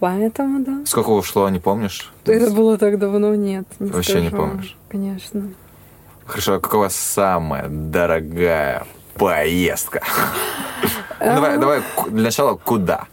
[0.00, 0.82] Поэтому, да.
[0.84, 2.12] Сколько ушло, не помнишь?
[2.26, 3.64] Это было так давно, нет.
[3.78, 4.24] Не Вообще скажу.
[4.24, 4.76] не помнишь?
[4.88, 5.48] Конечно.
[6.26, 10.02] Хорошо, а какова самая дорогая поездка?
[11.20, 13.06] Давай, давай для начала куда?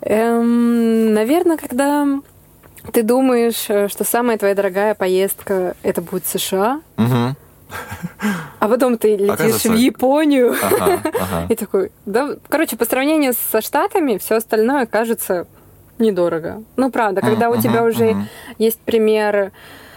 [0.00, 2.06] Эм, наверное, когда
[2.92, 6.80] ты думаешь, э, что самая твоя дорогая поездка это будет США,
[8.60, 10.54] а потом ты летишь в Японию
[11.48, 15.46] и такой, да, короче, по сравнению со Штатами все остальное кажется
[15.98, 16.62] недорого.
[16.76, 18.16] Ну, правда, когда у тебя уже
[18.58, 19.50] есть пример а,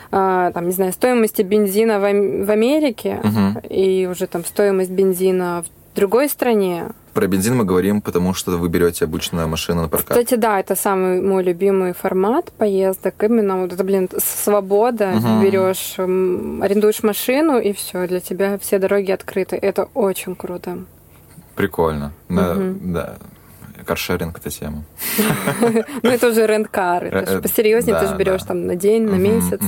[0.10, 3.68] там, не знаю, стоимости бензина в, в Америке угу.
[3.70, 6.90] и уже там стоимость бензина в другой стране.
[7.14, 10.10] Про бензин мы говорим, потому что вы берете обычную машину на прокат.
[10.10, 13.16] Кстати, да, это самый мой любимый формат поездок.
[13.24, 15.14] Именно вот это, блин, свобода.
[15.16, 15.44] Угу.
[15.44, 19.56] Берешь, арендуешь машину, и все, для тебя все дороги открыты.
[19.56, 20.78] Это очень круто.
[21.56, 22.12] Прикольно.
[22.30, 22.76] Угу.
[22.82, 23.18] Да
[23.88, 24.84] каршеринг эта тема.
[26.04, 27.06] Ну, это уже рент-кар.
[27.06, 29.62] Это же посерьезнее, ты же берешь там на день, на месяц,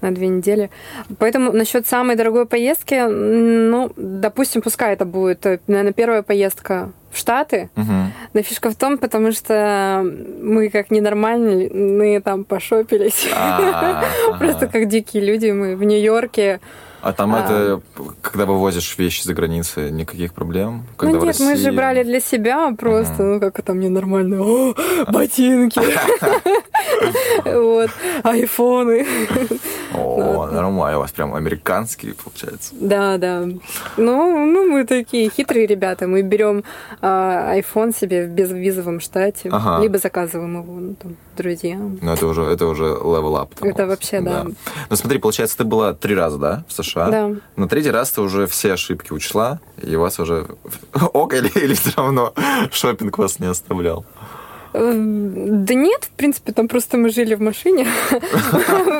[0.00, 0.70] на две недели.
[1.18, 7.70] Поэтому насчет самой дорогой поездки, ну, допустим, пускай это будет, наверное, первая поездка в Штаты.
[7.76, 7.92] Угу.
[8.34, 10.04] Но фишка в том, потому что
[10.42, 13.28] мы как ненормальные, там пошопились.
[13.34, 14.04] А,
[14.38, 15.50] Просто как дикие люди.
[15.50, 16.60] Мы в Нью-Йорке
[17.02, 17.40] а там а...
[17.40, 17.80] это,
[18.22, 20.84] когда вывозишь вещи за границей, никаких проблем?
[20.96, 21.44] Когда ну нет, России...
[21.44, 23.24] мы же брали для себя просто, ага.
[23.24, 24.74] ну как это мне нормально, о,
[25.08, 25.80] ботинки,
[27.44, 27.90] вот,
[28.22, 29.06] айфоны.
[29.94, 32.74] О, нормально, у вас прям американские, получается.
[32.80, 33.40] Да, да.
[33.96, 36.64] Ну, ну мы такие хитрые ребята, мы берем
[37.00, 41.98] а, iPhone себе в безвизовом штате, либо заказываем его ну, там, друзьям.
[42.00, 43.50] Ну это уже, это уже level up.
[43.60, 44.44] Это вообще, да.
[44.88, 46.72] Ну смотри, получается, ты была три раза, да, в?
[46.72, 47.10] США.
[47.10, 47.30] Да.
[47.56, 50.46] На третий раз ты уже все ошибки учла, и у вас уже
[51.12, 52.34] ок или, или все равно
[52.72, 54.04] шопинг вас не оставлял?
[54.72, 57.86] Эм, да нет, в принципе, там просто мы жили в машине.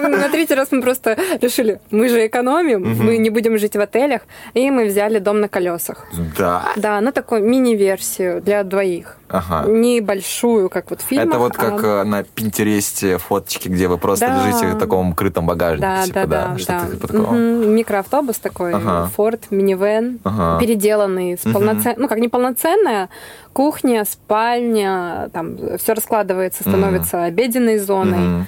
[0.02, 4.22] На третий раз мы просто решили, мы же экономим, мы не будем жить в отелях,
[4.54, 6.06] и мы взяли дом на колесах.
[6.38, 6.72] Да?
[6.76, 9.19] Да, ну такую мини-версию для двоих.
[9.30, 9.68] Ага.
[9.68, 11.28] Небольшую, как вот в фильмах.
[11.28, 12.04] Это вот как а...
[12.04, 14.46] на Пинтересте фоточки, где вы просто да.
[14.46, 15.86] лежите в таком крытом багажнике.
[15.86, 16.64] Да, типа, да, да.
[16.66, 16.86] да.
[16.90, 17.34] Типа угу.
[17.34, 19.10] Микроавтобус такой, ага.
[19.14, 20.58] Форд, минивэн, ага.
[20.60, 21.92] переделанный, с полноцен...
[21.92, 22.02] угу.
[22.02, 23.08] ну как не полноценная,
[23.52, 27.26] кухня, спальня, там все раскладывается, становится угу.
[27.26, 28.40] обеденной зоной.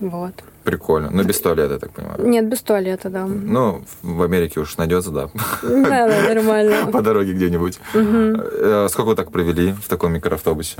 [0.00, 0.08] Угу.
[0.08, 0.44] Вот.
[0.64, 1.10] Прикольно.
[1.10, 2.28] Но без туалета, я так понимаю.
[2.28, 3.26] Нет, без туалета, да.
[3.26, 5.28] Ну, в Америке уж найдется, да.
[5.62, 6.86] Да, да, нормально.
[6.92, 7.80] По дороге где-нибудь.
[7.94, 8.88] Угу.
[8.88, 10.76] Сколько вы так провели в таком микроавтобусе?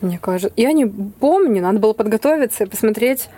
[0.00, 3.30] Мне кажется, я не помню, надо было подготовиться и посмотреть.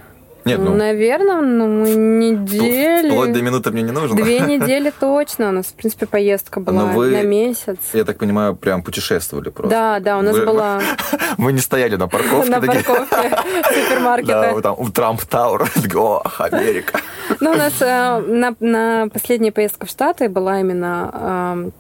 [0.45, 0.75] Нет, ну...
[0.75, 3.11] Наверное, ну, недели...
[3.11, 4.17] Вплоть до минуты мне не нужно.
[4.17, 5.51] Две недели точно.
[5.51, 7.79] У нас, в принципе, поездка была вы, на месяц.
[7.93, 9.71] Я так понимаю, прям путешествовали просто.
[9.71, 10.81] Да, да, у нас вы, была...
[11.37, 12.51] Мы не стояли на парковке.
[12.51, 13.07] На парковке
[13.69, 14.53] супермаркета.
[14.55, 15.71] Да, там у Трамп Тауэр.
[15.95, 17.01] О, Америка.
[17.41, 21.73] Ну, у нас э, на последняя поездка в Штаты была именно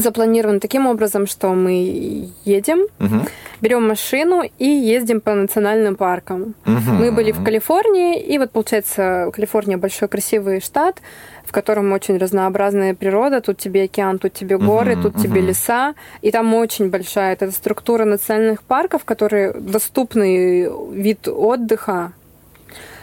[0.00, 3.26] запланирован таким образом, что мы едем, угу.
[3.60, 6.54] берем машину и ездим по национальным паркам.
[6.66, 6.92] Угу.
[6.98, 11.00] Мы были в Калифорнии, и вот получается, Калифорния большой красивый штат,
[11.44, 13.40] в котором очень разнообразная природа.
[13.40, 15.22] Тут тебе океан, тут тебе горы, угу, тут угу.
[15.22, 15.94] тебе леса.
[16.20, 22.12] И там очень большая эта структура национальных парков, которые доступный вид отдыха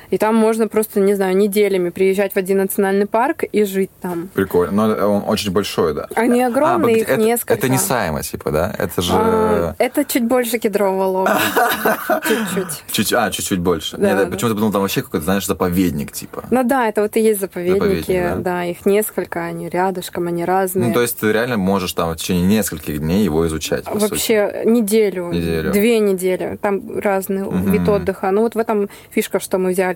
[0.09, 4.29] и там можно просто, не знаю, неделями приезжать в один национальный парк и жить там.
[4.33, 4.87] Прикольно.
[4.87, 6.07] Но он очень большой, да.
[6.15, 7.53] Они а, огромные, а, их это, несколько.
[7.53, 8.75] Это не Сайма, типа, да?
[8.77, 9.13] Это же...
[9.13, 11.39] А, это чуть больше кедрового лога.
[12.27, 12.83] Чуть-чуть.
[12.91, 13.97] Чуть, а, чуть-чуть больше.
[13.97, 14.25] Да, Нет, да.
[14.25, 16.45] почему-то подумал, там вообще какой-то, знаешь, заповедник, типа.
[16.49, 17.79] Ну да, это вот и есть заповедники.
[17.79, 18.35] Заповедник, да?
[18.35, 20.87] да, их несколько, они рядышком, они разные.
[20.87, 23.85] Ну, то есть ты реально можешь там в течение нескольких дней его изучать.
[23.85, 24.67] Вообще сути.
[24.67, 26.57] неделю, неделю, две недели.
[26.61, 27.57] Там разный угу.
[27.57, 28.31] вид отдыха.
[28.31, 29.94] Ну вот в этом фишка, что мы взяли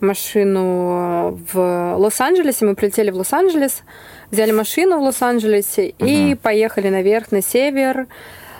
[0.00, 2.66] машину машину в Лос-Анджелесе.
[2.66, 3.82] Мы прилетели в Лос-Анджелес,
[4.30, 6.06] взяли машину в Лос-Анджелесе угу.
[6.06, 8.06] и поехали наверх, на север.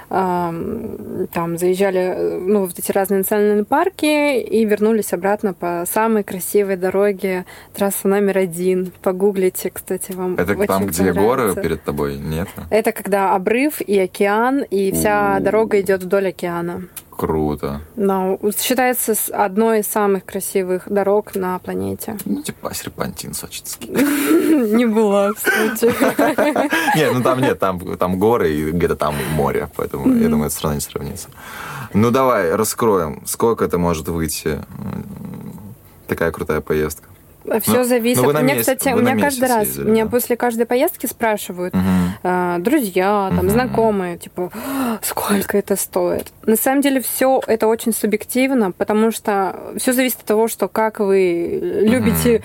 [0.09, 7.47] Там заезжали ну, в эти разные национальные парки и вернулись обратно по самой красивой дороге,
[7.73, 8.93] трасса номер один.
[9.01, 12.19] Погуглите, кстати, вам Это там, где горы перед тобой?
[12.19, 12.49] Нет?
[12.69, 15.45] Это когда обрыв и океан, и вся У-у-у.
[15.45, 16.83] дорога идет вдоль океана.
[17.17, 17.83] Круто.
[17.95, 22.17] Да, считается одной из самых красивых дорог на планете.
[22.25, 23.89] Ну, типа серпантин сочинский.
[24.77, 25.87] Не была, кстати.
[26.97, 30.55] Нет, ну там нет, там, там горы и где-то там море, поэтому я думаю, это
[30.55, 31.29] страна не сравнится.
[31.95, 34.61] Ну давай, раскроем, сколько это может выйти
[36.07, 37.09] такая крутая поездка.
[37.61, 38.23] Все ну, зависит.
[38.23, 40.11] Ну, меня, месяц, кстати, у меня каждый раз, съездили, меня да.
[40.11, 41.83] после каждой поездки спрашивают угу.
[42.23, 43.49] э, друзья, там, угу.
[43.49, 44.51] знакомые, типа,
[45.03, 46.33] сколько это стоит.
[46.47, 51.01] На самом деле все это очень субъективно, потому что все зависит от того, что как
[51.01, 52.45] вы любите угу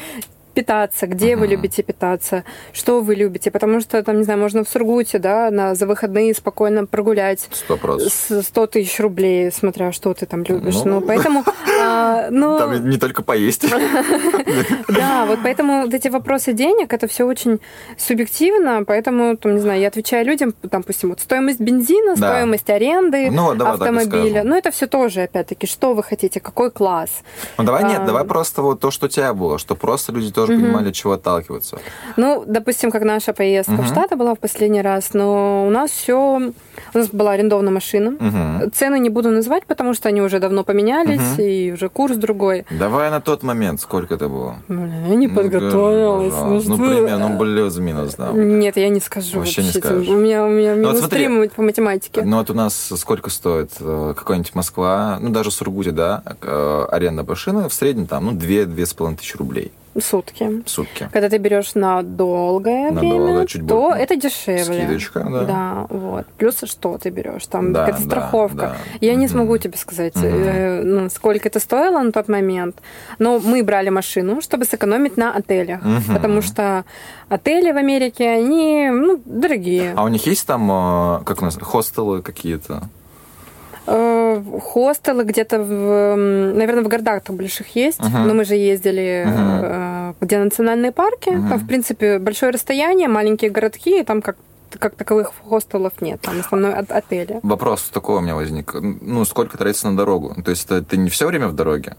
[0.57, 1.37] питаться, где uh-huh.
[1.37, 2.43] вы любите питаться,
[2.73, 6.33] что вы любите, потому что там, не знаю, можно в Сургуте, да, на, за выходные
[6.33, 8.09] спокойно прогулять 100%.
[8.09, 10.77] с 100 тысяч рублей, смотря что ты там любишь.
[10.83, 11.43] Ну, ну поэтому...
[11.79, 12.57] А, ну...
[12.57, 13.65] Там не только поесть.
[14.87, 17.59] Да, вот поэтому вот эти вопросы денег, это все очень
[17.97, 23.29] субъективно, поэтому, там, не знаю, я отвечаю людям, там, допустим, вот стоимость бензина, стоимость аренды
[23.29, 27.09] ну, автомобиля, ну, это все тоже, опять-таки, что вы хотите, какой класс.
[27.57, 30.46] Ну, давай нет, давай просто вот то, что у тебя было, что просто люди тоже
[30.47, 30.67] тоже угу.
[30.67, 31.77] понимали, от чего отталкиваться.
[32.15, 33.83] Ну, допустим, как наша поездка угу.
[33.83, 36.51] в Штаты была в последний раз, но у нас все...
[36.93, 38.11] У нас была арендована машина.
[38.11, 38.71] Угу.
[38.71, 41.41] Цены не буду называть, потому что они уже давно поменялись, угу.
[41.41, 42.65] и уже курс другой.
[42.69, 44.57] Давай на тот момент, сколько это было?
[44.67, 46.33] Блин, я не подготовилась.
[46.33, 48.31] Ну, ну, ну примерно, ну, плюс-минус, да.
[48.31, 49.39] Нет, я не скажу.
[49.39, 50.07] Вообще не скажешь.
[50.07, 52.21] У меня, у меня ну, минус вот смотри, по математике.
[52.23, 57.23] Ну, вот у нас сколько стоит э, какой-нибудь Москва, ну, даже Сургуте, да, э, аренда
[57.23, 59.71] машины в среднем там, ну, 2-2,5 тысячи рублей.
[59.99, 60.63] Сутки.
[60.65, 61.09] Сутки.
[61.11, 63.99] Когда ты берешь на долгое на время, долгое, чуть то больше.
[63.99, 64.63] это дешевле.
[64.63, 65.43] Скидочка, да.
[65.43, 66.25] Да, вот.
[66.37, 67.47] Плюс что ты берешь?
[67.47, 68.57] Там да, какая-то страховка.
[68.57, 68.77] Да, да.
[69.01, 70.25] Я не смогу тебе сказать, угу.
[70.25, 72.79] э, ну, сколько это стоило на тот момент.
[73.19, 75.81] Но мы брали машину, чтобы сэкономить на отелях.
[75.81, 76.13] Угу.
[76.13, 76.85] Потому что
[77.29, 79.93] отели в Америке, они ну, дорогие.
[79.95, 82.89] А у них есть там, э, как у нас, хостелы какие-то?
[83.89, 88.25] Э, хостелы где-то, в, наверное, в городах там больших есть, uh-huh.
[88.25, 90.15] но мы же ездили, uh-huh.
[90.19, 91.49] где национальные парки, uh-huh.
[91.49, 94.35] там, в принципе, большое расстояние, маленькие городки, и там как
[94.79, 97.39] как таковых хостелов нет, там основной отели.
[97.41, 98.73] Вопрос такой у меня возник.
[98.73, 100.35] Ну, сколько тратится на дорогу?
[100.43, 101.95] То есть это ты не все время в дороге?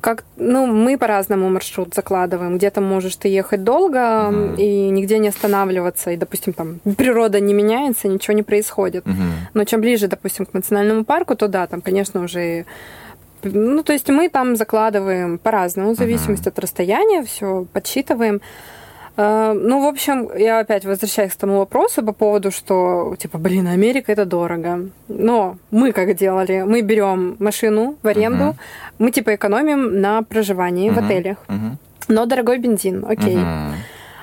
[0.00, 2.56] Как, ну, мы по-разному маршрут закладываем.
[2.56, 4.56] Где-то можешь ты ехать долго uh-huh.
[4.56, 9.06] и нигде не останавливаться, и, допустим, там природа не меняется, ничего не происходит.
[9.06, 9.50] Uh-huh.
[9.54, 12.64] Но чем ближе, допустим, к национальному парку, то да, там, конечно, уже
[13.44, 16.52] ну, то есть мы там закладываем по-разному, в зависимости uh-huh.
[16.52, 18.40] от расстояния, все подсчитываем.
[19.16, 23.66] Э, ну, в общем, я опять возвращаюсь к тому вопросу по поводу, что, типа, блин,
[23.66, 24.88] Америка это дорого.
[25.08, 26.62] Но мы как делали?
[26.62, 28.56] Мы берем машину в аренду, uh-huh.
[29.02, 31.00] Мы, типа, экономим на проживании uh-huh.
[31.00, 31.38] в отелях.
[31.48, 31.76] Uh-huh.
[32.08, 33.38] Но дорогой бензин, окей.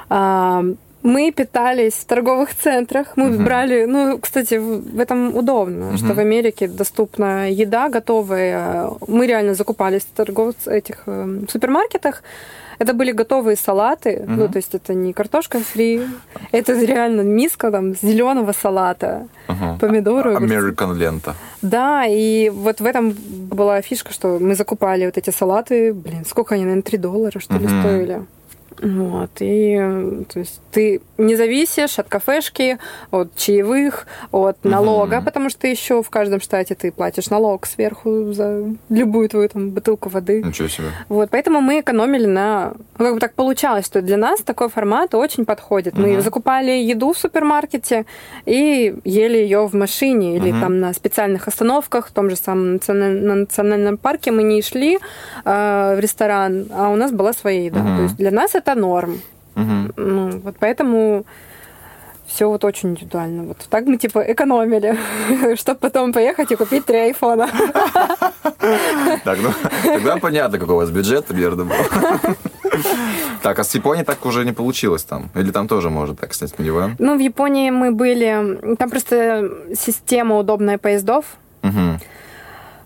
[0.09, 0.77] Uh-huh.
[1.01, 3.15] Мы питались в торговых центрах.
[3.15, 3.43] Мы угу.
[3.43, 5.97] брали, ну, кстати, в этом удобно, угу.
[5.97, 8.89] что в Америке доступна еда готовая.
[9.07, 12.21] Мы реально закупались в торговых этих э, супермаркетах.
[12.79, 14.31] Это были готовые салаты, угу.
[14.31, 16.01] ну, то есть это не картошка фри,
[16.51, 19.77] это реально миска там зеленого салата, угу.
[19.79, 20.35] помидоры.
[20.35, 21.35] American лента.
[21.61, 26.55] Да, и вот в этом была фишка, что мы закупали вот эти салаты, блин, сколько
[26.55, 27.79] они, наверное, 3 доллара, что ли, угу.
[27.81, 28.21] стоили.
[28.81, 29.77] Вот, и
[30.31, 32.77] то есть ты не зависишь от кафешки,
[33.11, 35.25] от чаевых, от налога, угу.
[35.25, 40.09] потому что еще в каждом штате ты платишь налог сверху за любую твою там бутылку
[40.09, 40.41] воды.
[40.43, 40.87] Ничего себе.
[41.09, 42.73] Вот, поэтому мы экономили на...
[42.97, 45.93] Ну, как бы так получалось, что для нас такой формат очень подходит.
[45.93, 46.01] Угу.
[46.01, 48.05] Мы закупали еду в супермаркете
[48.45, 50.61] и ели ее в машине или угу.
[50.61, 54.99] там на специальных остановках, в том же самом национальном, национальном парке мы не шли
[55.45, 57.79] э, в ресторан, а у нас была своя еда.
[57.79, 57.95] Угу.
[57.97, 59.21] То есть для нас это норм.
[59.55, 59.93] Угу.
[59.97, 61.25] Ну, вот поэтому
[62.29, 63.43] все вот очень индивидуально.
[63.43, 64.97] Вот так мы типа экономили,
[65.55, 67.49] чтобы потом поехать и купить три айфона.
[69.23, 69.49] Так, ну
[69.83, 71.75] тогда понятно, какой у вас бюджет примерно был.
[73.41, 75.29] Так, а с Японией так уже не получилось там?
[75.35, 76.95] Или там тоже может так снять минивэн?
[76.99, 78.75] Ну, в Японии мы были...
[78.77, 81.25] Там просто система удобная поездов.
[81.63, 81.99] Угу.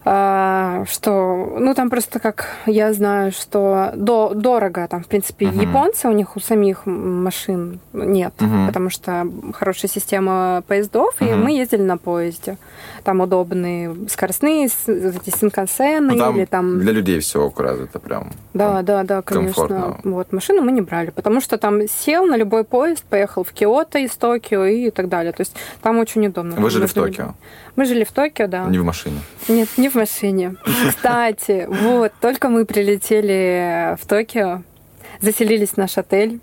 [0.06, 5.62] А, что, ну, там просто как я знаю, что до, дорого там, в принципе, uh-huh.
[5.62, 8.68] японцы, у них у самих машин нет, uh-huh.
[8.68, 11.32] потому что хорошая система поездов, uh-huh.
[11.32, 12.58] и мы ездили на поезде.
[13.04, 16.80] Там удобные скоростные эти синкансены ну, или там...
[16.80, 19.68] Для людей все аккуратно, это прям Да, да, да, конечно.
[19.68, 20.00] Комфортно.
[20.04, 24.00] Вот, машину мы не брали, потому что там сел на любой поезд, поехал в Киото
[24.00, 25.32] из Токио и так далее.
[25.32, 26.56] То есть там очень удобно.
[26.56, 27.36] Вы жили в Токио?
[27.76, 28.66] Мы жили в Токио, да.
[28.66, 29.20] Не в машине?
[29.48, 30.56] Нет, не в машине.
[30.90, 34.62] Кстати, вот, только мы прилетели в Токио,
[35.22, 36.40] заселились в наш отель.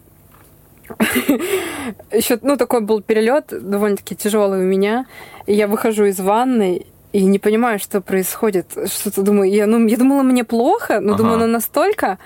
[2.10, 5.06] Еще, ну, такой был перелет довольно-таки тяжелый у меня.
[5.46, 8.66] И я выхожу из ванной, и не понимаю, что происходит.
[8.86, 11.22] Что-то думаю, я, ну, я думала, мне плохо, но ага.
[11.22, 12.18] думаю, ну настолько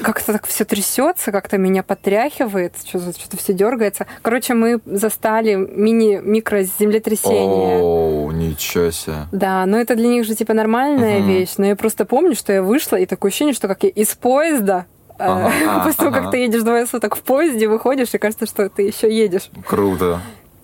[0.00, 4.06] как-то так все трясется, как-то меня потряхивает, что-то, что-то все дергается.
[4.22, 7.78] Короче, мы застали мини-микро землетрясение.
[7.80, 9.26] О, ничего себе.
[9.32, 11.28] Да, но это для них же типа нормальная угу.
[11.28, 11.54] вещь.
[11.58, 14.86] Но я просто помню, что я вышла, и такое ощущение, что как я из поезда
[15.18, 18.68] э, Ага, После того, как ты едешь двое суток в поезде, выходишь, и кажется, что
[18.68, 19.50] ты еще едешь.
[19.66, 20.20] Круто.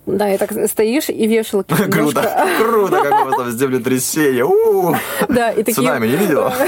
[0.19, 4.45] Да, и так стоишь, и вешалки Круто, круто, как у вас там землетрясение.
[5.27, 5.75] Да, и такие...
[5.75, 6.53] Цунами не видела?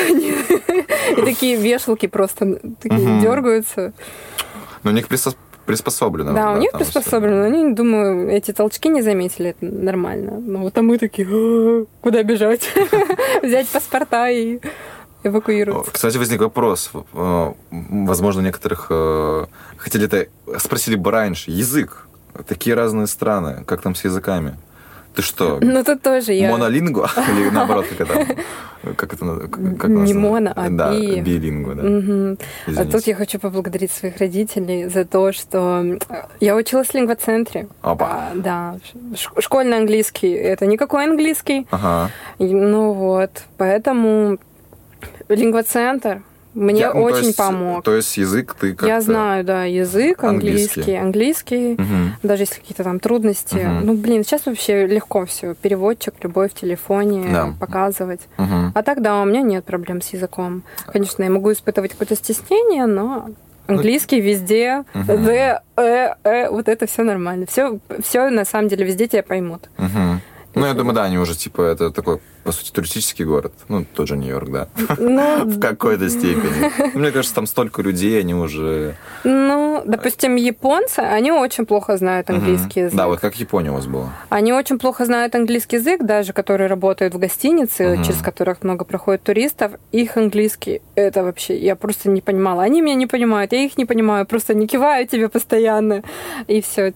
[1.17, 3.91] И такие вешалки просто такие дергаются.
[4.84, 5.08] Но у них
[5.65, 6.34] приспособлено.
[6.34, 7.43] Да, у них приспособлено.
[7.43, 10.39] Они, думаю, эти толчки не заметили, это нормально.
[10.39, 12.69] Но вот а мы такие, «А, куда бежать?
[13.43, 14.60] Взять паспорта и
[15.23, 15.91] эвакуироваться.
[15.91, 16.91] Кстати, возник вопрос.
[17.13, 19.45] Э, возможно, некоторых э,
[19.77, 20.27] хотели это
[20.60, 21.51] спросили бы раньше.
[21.51, 22.08] Язык.
[22.48, 23.63] Такие разные страны.
[23.65, 24.56] Как там с языками?
[25.15, 25.60] Ты что?
[25.62, 26.52] Ну, тут тоже я...
[26.52, 27.02] Монолингу?
[27.30, 28.36] Или наоборот, как это?
[28.96, 31.20] Как это как Не моно, а да, би.
[31.22, 31.84] билингу, да.
[31.84, 32.38] Угу.
[32.78, 35.98] А тут я хочу поблагодарить своих родителей за то, что
[36.39, 37.67] я училась в лингвоцентре.
[37.82, 38.08] Опа.
[38.10, 38.78] А, да.
[39.39, 40.32] Школьный английский.
[40.32, 41.67] Это никакой английский.
[41.72, 42.10] Ага.
[42.39, 43.44] Ну вот.
[43.58, 44.39] Поэтому
[45.28, 47.84] лингвоцентр мне я, ну, очень есть, помог.
[47.84, 52.16] То есть язык ты как Я знаю, да, язык английский, английский, угу.
[52.24, 53.56] даже если какие-то там трудности.
[53.56, 53.86] Угу.
[53.86, 55.56] Ну, блин, сейчас вообще легко все.
[55.56, 57.54] Переводчик любой в телефоне да.
[57.60, 58.22] показывать.
[58.38, 58.72] Угу.
[58.74, 60.64] А так, да, у меня нет проблем с языком.
[60.88, 63.30] Конечно, я могу испытывать какое-то стеснение, но
[63.68, 67.46] английский везде, the, э, э, вот это все нормально.
[67.48, 69.70] Все, все на самом деле везде тебя поймут.
[69.78, 70.22] Угу.
[70.54, 73.54] Ну, я думаю, да, они уже, типа, это такой, по сути, туристический город.
[73.70, 74.68] Ну, тот же Нью-Йорк, да.
[74.98, 76.72] Ну, в какой-то степени.
[76.94, 78.96] Ну, мне кажется, там столько людей, они уже...
[79.24, 82.96] Ну, допустим, японцы, они очень плохо знают английский язык.
[82.96, 84.10] Да, вот как Япония у вас была.
[84.30, 89.24] Они очень плохо знают английский язык, даже которые работают в гостинице, через которых много проходит
[89.24, 89.72] туристов.
[89.94, 92.64] Их английский, это вообще, я просто не понимала.
[92.64, 96.04] Они меня не понимают, я их не понимаю, просто не киваю тебе постоянно,
[96.48, 96.94] и все.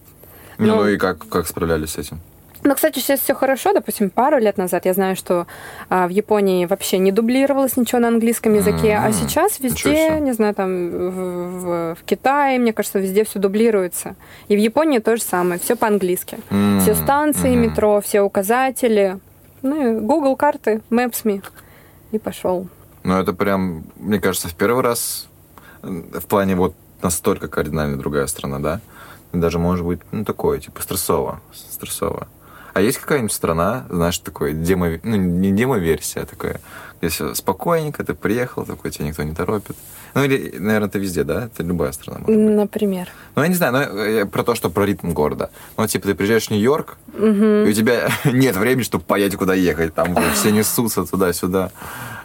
[0.58, 2.20] Ну, ну и как, как справлялись с этим?
[2.66, 3.72] Но, кстати, сейчас все хорошо.
[3.72, 5.46] Допустим, пару лет назад я знаю, что
[5.88, 9.06] а, в Японии вообще не дублировалось ничего на английском языке, mm-hmm.
[9.06, 14.16] а сейчас везде, не знаю, там в, в, в Китае, мне кажется, везде все дублируется.
[14.48, 16.38] И в Японии то же самое, все по-английски.
[16.50, 16.80] Mm-hmm.
[16.80, 17.68] Все станции mm-hmm.
[17.68, 19.20] метро, все указатели,
[19.62, 21.44] ну Google карты, Maps.me
[22.10, 22.66] и пошел.
[23.04, 25.28] Ну это прям, мне кажется, в первый раз
[25.82, 28.80] в плане вот настолько кардинально другая страна, да?
[29.32, 31.40] Даже может быть, ну, такое, типа, стрессово.
[31.52, 32.26] Стрессово.
[32.76, 36.60] А есть какая-нибудь страна, знаешь, такой демо, ну, не демо-версия, а такая,
[37.00, 39.76] Здесь спокойненько, ты приехал, такой, тебя никто не торопит.
[40.14, 41.46] Ну, или, наверное, это везде, да?
[41.46, 42.20] Это любая страна.
[42.20, 42.54] Может быть.
[42.54, 43.08] Например.
[43.34, 45.50] Ну, я не знаю, но я про то, что про ритм города.
[45.76, 49.94] Ну, типа, ты приезжаешь в Нью-Йорк, и у тебя нет времени, чтобы понять, куда ехать.
[49.94, 51.70] Там все несутся туда-сюда.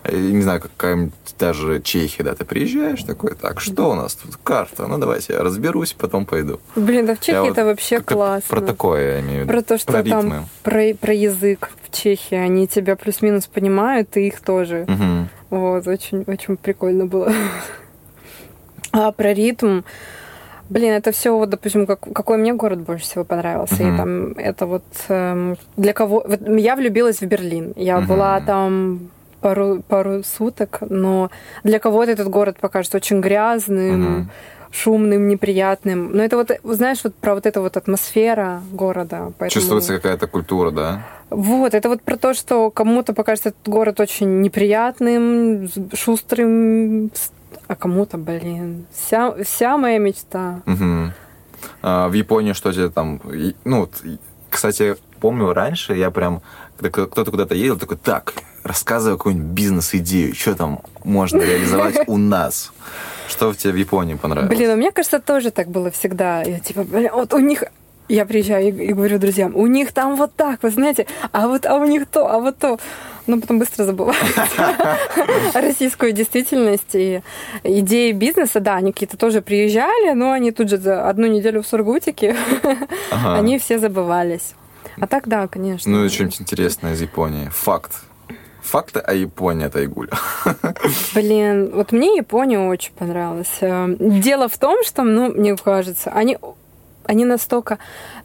[0.09, 4.37] И, не знаю, какая-нибудь даже Чехия, да, ты приезжаешь такой, так, что у нас тут?
[4.43, 6.59] Карта, ну, давайте я разберусь, потом пойду.
[6.75, 8.47] Блин, да в Чехии Я это вот вообще классно.
[8.49, 9.53] Про такое я имею в виду.
[9.53, 14.27] Про то, что про там про, про язык в Чехии, они тебя плюс-минус понимают, ты
[14.27, 14.85] их тоже.
[14.87, 15.29] Мгм.
[15.51, 17.31] Вот, очень, очень прикольно было.
[18.93, 19.83] А про ритм,
[20.69, 23.81] блин, это все, вот, допустим, как, какой мне город больше всего понравился.
[23.81, 23.93] Мгм.
[23.93, 26.25] И там это вот эм, для кого...
[26.27, 27.71] вот я влюбилась в Берлин.
[27.77, 28.07] Я Мгм.
[28.07, 28.99] была там
[29.41, 31.29] пару, пару суток, но
[31.63, 34.29] для кого-то этот город покажется очень грязным, Мгм.
[34.71, 36.11] шумным, неприятным.
[36.15, 39.33] Но это вот, знаешь, вот про вот эту вот атмосфера города.
[39.37, 39.49] Поэтому...
[39.49, 41.05] Чувствуется какая-то культура, да?
[41.29, 47.11] Вот, это вот про то, что кому-то покажется этот город очень неприятным, шустрым,
[47.67, 50.61] а кому-то, блин, вся, вся моя мечта.
[50.65, 51.13] Мгм.
[51.81, 53.19] А, в Японии что тебе там...
[53.65, 53.89] Ну,
[54.49, 56.41] кстати, помню раньше, я прям,
[56.77, 58.33] когда кто- кто-то куда-то едет, такой, так,
[58.63, 62.71] рассказывай какую-нибудь бизнес-идею, что там можно реализовать у нас.
[63.27, 64.55] Что в тебе в Японии понравилось?
[64.55, 66.41] Блин, а мне кажется, тоже так было всегда.
[66.43, 67.63] Я типа, блин, вот у них...
[68.09, 71.65] Я приезжаю и, и говорю друзьям, у них там вот так, вы знаете, а вот
[71.65, 72.77] а у них то, а вот то.
[73.25, 74.17] Но потом быстро забываю
[75.53, 77.21] российскую действительность и
[77.63, 81.67] идеи бизнеса, да, они какие-то тоже приезжали, но они тут же за одну неделю в
[81.67, 82.35] Сургутике,
[83.11, 83.35] Ага.
[83.39, 84.55] они все забывались.
[84.99, 85.89] А так, да, конечно.
[85.89, 87.49] Ну, и что-нибудь интересное из Японии.
[87.53, 87.93] Факт.
[88.61, 90.11] Факты о Японии от Айгуля.
[91.15, 93.57] Блин, вот мне Япония очень понравилась.
[93.61, 96.37] Э, Дело в том, что, ну, мне кажется, они,
[97.05, 97.79] они настолько...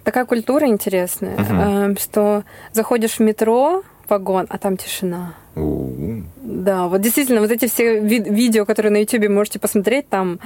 [0.05, 5.35] Такая культура интересная, э, что заходишь в метро, вагон, а там тишина.
[5.55, 6.23] У-у.
[6.65, 10.39] Да, вот действительно, вот эти все ви- видео, которые на YouTube можете посмотреть, там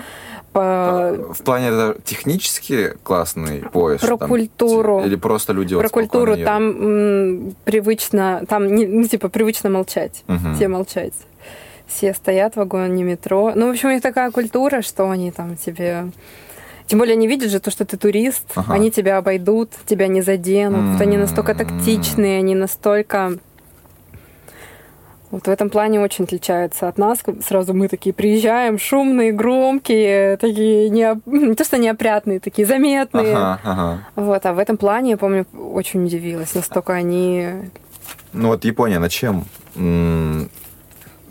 [0.53, 1.15] по...
[1.33, 4.05] В плане это технически классный поезд?
[4.07, 5.03] Про там, культуру.
[5.05, 6.45] Или просто люди Про культуру едут?
[6.45, 10.25] там м, привычно, там, не- ну, типа, привычно молчать.
[10.27, 10.55] Мгм.
[10.57, 11.15] Все молчать.
[11.87, 13.53] Все стоят в вагоне метро.
[13.55, 16.11] Ну, в общем, у них такая культура, что они там тебе...
[16.87, 18.75] Тем более они видят же то, что ты турист, Ага.
[18.75, 20.95] они тебя обойдут, тебя не заденут.
[20.95, 23.39] Вот они настолько тактичные, они настолько...
[25.31, 27.21] Вот в этом плане очень отличаются от нас.
[27.47, 33.37] Сразу мы такие приезжаем, шумные, громкие, такие не, не то что неопрятные, такие заметные.
[33.37, 33.99] Ага, ага.
[34.17, 37.47] Вот, а в этом плане, я помню, очень удивилась, настолько они...
[38.33, 39.45] Ну вот Япония на чем?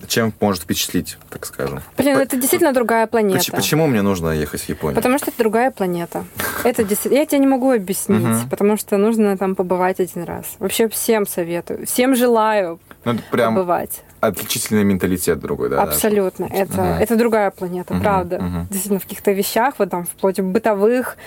[0.09, 1.81] Чем может впечатлить, так скажем?
[1.95, 3.37] Блин, это действительно другая планета.
[3.37, 4.95] Поч- Почему мне нужно ехать в Японию?
[4.95, 6.25] Потому что это другая планета.
[6.63, 10.45] Это Я тебе не могу объяснить, потому что нужно там побывать один раз.
[10.57, 11.85] Вообще всем советую.
[11.85, 14.01] Всем желаю Ну, прям побывать.
[14.21, 15.81] Отличительный менталитет другой, да?
[15.81, 16.45] Абсолютно.
[16.45, 17.01] Это, Мгм.
[17.01, 18.39] это другая планета, Мгм, правда.
[18.39, 18.67] мгм.
[18.69, 21.17] Действительно, в каких-то вещах, вот там, вплоть бытовых,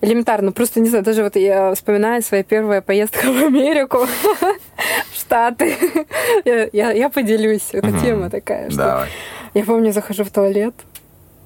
[0.00, 0.52] элементарно.
[0.52, 3.98] Просто, не знаю, даже вот я вспоминаю свою первую поездку в Америку,
[5.12, 5.74] в Штаты.
[6.44, 7.68] Я- Я я поделюсь.
[7.72, 8.00] Это Мгм.
[8.00, 9.08] тема такая, что Давай.
[9.54, 10.74] Я помню, захожу в туалет,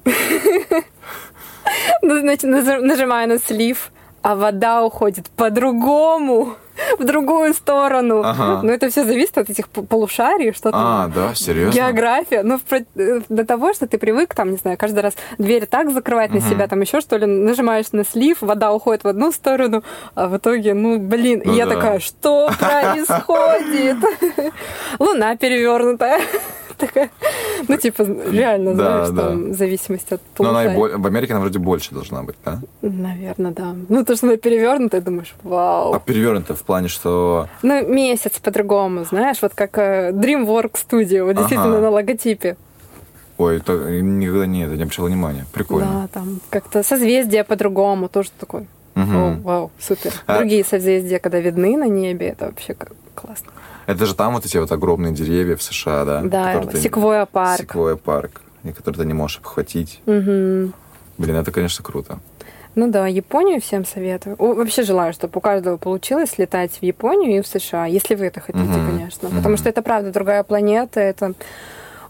[2.01, 3.91] нажимаю на слив,
[4.21, 6.55] а вода уходит по-другому,
[6.99, 8.21] в другую сторону.
[8.23, 8.61] Ага.
[8.63, 11.11] Но это все зависит от этих полушарий, что А, там.
[11.13, 11.73] да, серьезно?
[11.77, 12.43] География.
[12.43, 16.31] Ну, э, до того, что ты привык, там, не знаю, каждый раз дверь так закрывать
[16.31, 16.49] на Мгм.
[16.49, 19.83] себя, там еще что ли, нажимаешь на слив, вода уходит в одну сторону,
[20.15, 21.75] а в итоге, ну, блин, Ну я да.
[21.75, 23.97] такая, что происходит?
[24.99, 26.21] Луна перевернутая.
[26.81, 27.09] Такая,
[27.67, 29.29] ну, типа, реально, Да, знаешь, да.
[29.29, 32.59] там зависимость от Но она и в Америке она вроде больше должна быть, да?
[32.81, 33.75] Наверное, да.
[33.87, 35.93] Ну, то, что она перевернутая, думаешь, вау.
[35.93, 37.47] А перевернуто в плане, что...
[37.61, 41.81] Ну, месяц по-другому, знаешь, вот как э, DreamWorks Studio, вот действительно Ага.
[41.81, 42.57] на логотипе.
[43.37, 45.45] Ой, это никогда не, это не обращал внимания.
[45.53, 45.87] Прикольно.
[46.13, 48.67] Да, там как-то созвездие по-другому, тоже такой.
[48.95, 49.15] Мгм.
[49.17, 50.11] О, вау, супер.
[50.27, 52.75] А- Другие созвездия, когда видны на небе, это вообще
[53.15, 53.51] классно.
[53.91, 56.21] Это же там вот эти вот огромные деревья в США, да?
[56.21, 57.59] Да, ты- секвоя парк.
[57.59, 59.99] Секвойя парк, и которые ты не можешь обхватить.
[60.05, 60.73] Мгм.
[61.17, 62.19] Блин, это, конечно, круто.
[62.73, 64.37] Ну да, Японию всем советую.
[64.39, 68.39] Вообще желаю, чтобы у каждого получилось летать в Японию и в США, если вы это
[68.39, 68.87] хотите, Мгм.
[68.91, 69.27] конечно.
[69.27, 69.37] Мгм.
[69.39, 71.33] Потому что это правда другая планета, это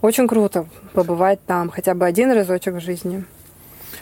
[0.02, 3.24] очень круто побывать там хотя бы один разочек в жизни.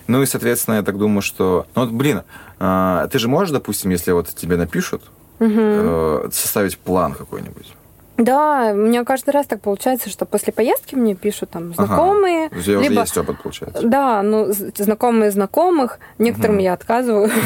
[0.06, 1.66] Ну и, соответственно, я так думаю, что...
[1.74, 2.22] Ну вот, блин,
[2.58, 5.02] а, ты же можешь, допустим, если вот тебе напишут,
[5.40, 7.74] Э, составить план какой-нибудь?
[8.20, 11.86] Да, у меня каждый раз так получается, что после поездки мне пишут там Ага.
[11.86, 13.82] знакомые, У тебя уже либо есть опыт, получается.
[13.82, 16.64] Да, ну, знакомые знакомых, некоторым Мгм.
[16.64, 17.30] я отказываю.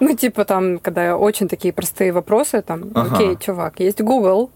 [0.00, 4.50] Ну, типа там, когда очень такие простые вопросы, там, окей, чувак, есть Google,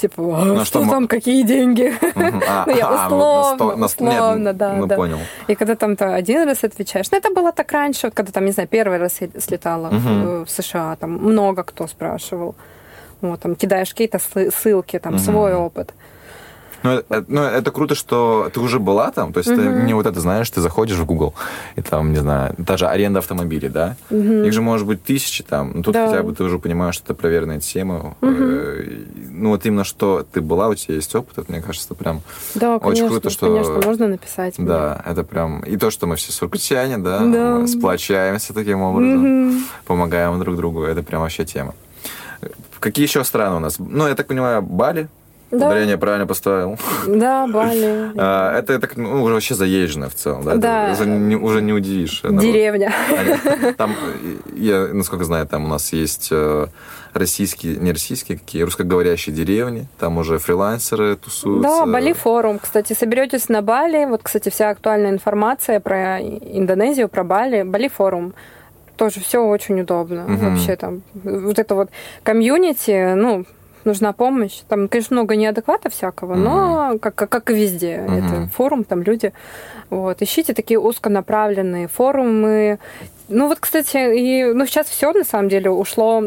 [0.00, 1.92] типа, а ну, что там, какие деньги?
[2.14, 2.40] Ну,
[2.74, 5.18] я а, условно, условно, да, ну, понял.
[5.48, 8.52] И когда там то один раз отвечаешь, ну, это было так раньше, когда там, не
[8.52, 12.54] знаю, первый раз слетала в США, там много кто спрашивал.
[13.20, 14.18] Вот, там кидаешь какие-то
[14.50, 15.92] ссылки, там, свой опыт.
[16.82, 19.60] Ну, это, ну, это круто, что ты уже была там, то есть угу.
[19.60, 21.34] ты не вот это знаешь, ты заходишь в Google,
[21.76, 23.96] и там, не знаю, даже аренда автомобилей, да?
[24.10, 24.44] Угу.
[24.44, 26.06] Их же может быть тысячи там, но тут да.
[26.06, 28.16] хотя бы ты уже понимаешь, что это проверенная тема.
[28.22, 28.44] Угу.
[29.30, 32.22] Ну, вот именно что ты была, у тебя есть опыт, это, мне кажется, прям
[32.54, 33.46] да, очень конечно, круто, что...
[33.46, 34.54] конечно, можно написать.
[34.56, 35.12] Да, мне.
[35.12, 35.60] это прям...
[35.60, 37.56] И то, что мы все сургутчане, да, да.
[37.56, 39.56] Мы сплочаемся таким образом, угу.
[39.84, 41.74] помогаем друг другу, это прям вообще тема.
[42.78, 43.78] Какие еще страны у нас?
[43.78, 45.08] Ну, я так понимаю, Бали,
[45.50, 45.66] да.
[45.66, 46.78] Ударение правильно поставил.
[47.06, 48.12] Да, Бали.
[48.16, 50.54] А, это так, ну, уже вообще заезжено в целом, да?
[50.56, 50.92] Да.
[50.92, 52.22] уже, не, уже не удивишь.
[52.22, 52.92] Деревня.
[53.76, 53.96] Там,
[54.56, 56.66] я, насколько знаю, там у нас есть э,
[57.14, 61.68] российские, не российские, какие, русскоговорящие деревни, там уже фрилансеры тусуются.
[61.68, 62.60] Да, Бали форум.
[62.60, 68.34] Кстати, соберетесь на Бали, вот, кстати, вся актуальная информация про Индонезию, про Бали, Бали форум
[69.00, 70.24] тоже все очень удобно.
[70.24, 70.36] Угу.
[70.36, 71.88] Вообще там вот это вот
[72.22, 73.46] комьюнити, ну,
[73.86, 74.60] нужна помощь.
[74.68, 76.90] Там, конечно, много неадеквата всякого, mm-hmm.
[76.92, 77.96] но как, как, как и везде.
[77.96, 78.18] Mm-hmm.
[78.18, 79.32] Это форум, там люди.
[79.88, 80.20] Вот.
[80.20, 82.78] Ищите такие узконаправленные форумы.
[83.28, 86.22] Ну вот, кстати, и, ну сейчас все на самом деле ушло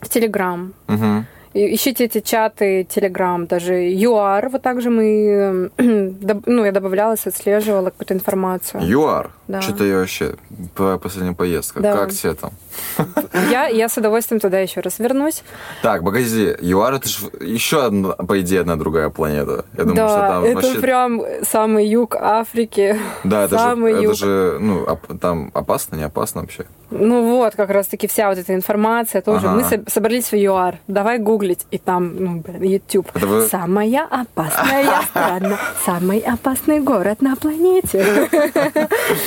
[0.00, 0.74] в Телеграм.
[0.88, 1.22] Mm-hmm.
[1.58, 8.80] Ищите эти чаты, Телеграм, даже ЮАР, вот также мы, ну, я добавлялась, отслеживала какую-то информацию.
[8.84, 9.30] ЮАР?
[9.48, 9.62] Да.
[9.62, 10.34] Что-то я вообще,
[10.76, 11.94] твоя последняя поездка, да.
[11.94, 12.52] как все там?
[13.50, 15.42] Я, я с удовольствием туда еще раз вернусь.
[15.82, 19.64] Так, погоди, ЮАР это же еще, одна, по идее, одна другая планета.
[19.76, 20.80] Я думаю, да, что там это вообще...
[20.80, 22.96] прям самый юг Африки.
[23.24, 24.12] Да, это, самый же, юг.
[24.12, 26.66] это же, ну, там опасно, не опасно вообще?
[26.90, 29.48] Ну вот, как раз-таки вся вот эта информация тоже.
[29.48, 29.56] Ага.
[29.56, 33.10] Мы собрались в ЮАР, давай гуглить, и там, ну, блин, YouTube.
[33.14, 33.46] Вы...
[33.46, 38.28] Самая опасная страна, самый опасный город на планете.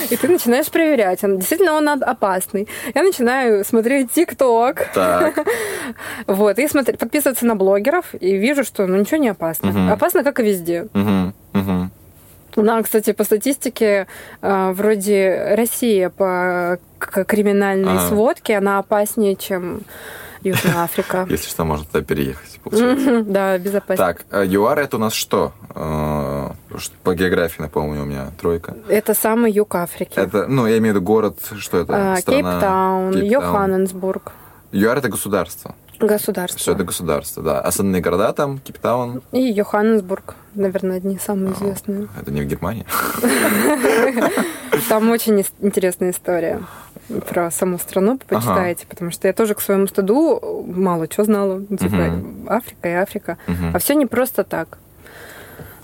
[0.10, 2.68] И ты начинаешь проверять, действительно он опасный.
[2.94, 4.12] Я начинаю смотреть.
[4.94, 5.46] Так.
[6.28, 6.68] Вот, и
[6.98, 9.94] подписываться на блогеров, и вижу, что ну ничего не опасно.
[9.94, 10.88] Опасно, как и везде.
[12.56, 14.08] Да, кстати, по статистике,
[14.42, 19.82] э, вроде Россия по криминальной сводке, она опаснее, чем
[20.44, 21.28] Южная Африка.
[21.30, 22.60] Если что, можно туда переехать,
[23.26, 23.96] Да, безопасно.
[24.06, 25.54] Так, а ЮАР это у нас что?
[25.76, 26.50] Э,
[27.04, 28.76] по географии, напомню, у меня тройка.
[28.88, 30.14] Это самый юг Африки.
[30.16, 32.14] Это, ну, я имею в виду город, что это?
[32.14, 34.32] А, Кейптаун, Йоханнесбург.
[34.72, 35.76] ЮАР это государство.
[36.00, 36.60] Государство.
[36.60, 37.62] Все это государство, да.
[37.62, 39.22] Основные города там, Кейптаун.
[39.32, 42.08] И Йоханнесбург, наверное, одни самые известные.
[42.20, 42.86] Это не в Германии?
[44.90, 46.62] Там очень интересная история
[47.28, 51.62] про саму страну почитаете, потому что я тоже к своему стыду мало чего знала.
[51.66, 53.38] Типа Африка и Африка.
[53.74, 54.78] А все не просто так.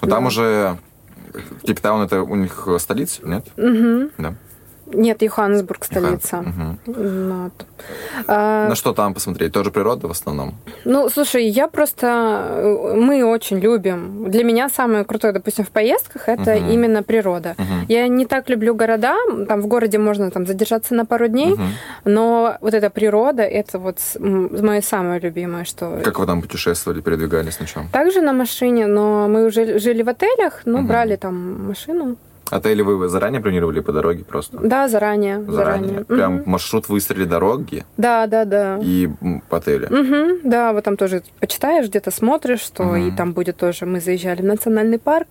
[0.02, 0.78] Ну, там уже
[1.64, 3.46] Кейптаун это у них столица, нет?
[4.18, 4.36] Да.
[4.94, 6.40] Нет, Йоханнесбург столица.
[6.40, 6.94] Угу.
[6.94, 7.66] Вот.
[8.28, 9.52] А, На что там посмотреть?
[9.54, 10.56] Тоже природа в основном?
[10.86, 12.94] Ну, слушай, я просто...
[12.96, 14.30] Мы очень любим.
[14.30, 16.72] Для меня самое крутое, допустим, в поездках, это угу.
[16.72, 17.56] именно природа.
[17.58, 17.86] Угу.
[17.90, 19.16] Я не так люблю города.
[19.48, 21.64] Там в городе можно там задержаться на пару дней, угу.
[22.06, 26.00] но вот эта природа, это вот мое самое любимое, что...
[26.04, 27.90] Как вы там путешествовали, передвигались на чем?
[27.90, 30.88] Также на машине, но мы уже жили в отелях, но угу.
[30.88, 32.16] брали там машину.
[32.52, 34.58] Отели вы заранее бронировали по дороге просто?
[34.60, 35.42] Да, заранее.
[35.42, 35.90] Заранее.
[35.90, 36.06] заранее.
[36.06, 36.50] Прям угу.
[36.50, 37.86] маршрут выстроили дороги?
[37.98, 38.80] Да, да, да.
[38.82, 39.10] И
[39.50, 39.88] по отелю?
[39.88, 42.96] Угу, да, вот там тоже почитаешь, где-то смотришь, что угу.
[42.96, 43.86] и там будет тоже.
[43.86, 45.28] Мы заезжали в национальный парк,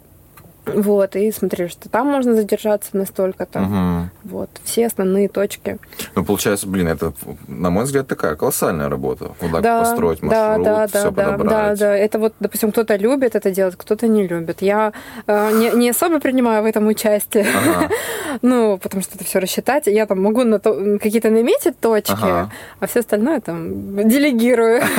[0.67, 3.63] вот, и смотри, что там можно задержаться настолько-то.
[3.63, 4.33] Угу.
[4.37, 5.79] Вот, все основные точки.
[6.15, 7.13] Ну, получается, блин, это,
[7.47, 9.33] на мой взгляд, такая колоссальная работа.
[9.41, 11.79] Вот так да, построить маршрут, да, да, все да, подобрать.
[11.79, 14.61] Да, да, это вот, допустим, кто-то любит это делать, кто-то не любит.
[14.61, 14.93] Я
[15.27, 17.47] э, не, не особо принимаю в этом участие.
[17.47, 17.89] Ага.
[18.43, 19.87] ну, потому что это все рассчитать.
[19.87, 22.51] Я там могу на то, какие-то наметить точки, ага.
[22.81, 24.83] а все остальное там делегирую.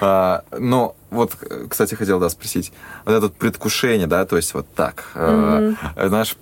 [0.00, 1.32] А, ну, вот,
[1.68, 2.72] кстати, хотел, да, спросить.
[3.04, 5.04] Вот это предвкушение, да, то есть вот так.
[5.14, 5.76] Mm-hmm.
[5.96, 6.36] Э, знаешь,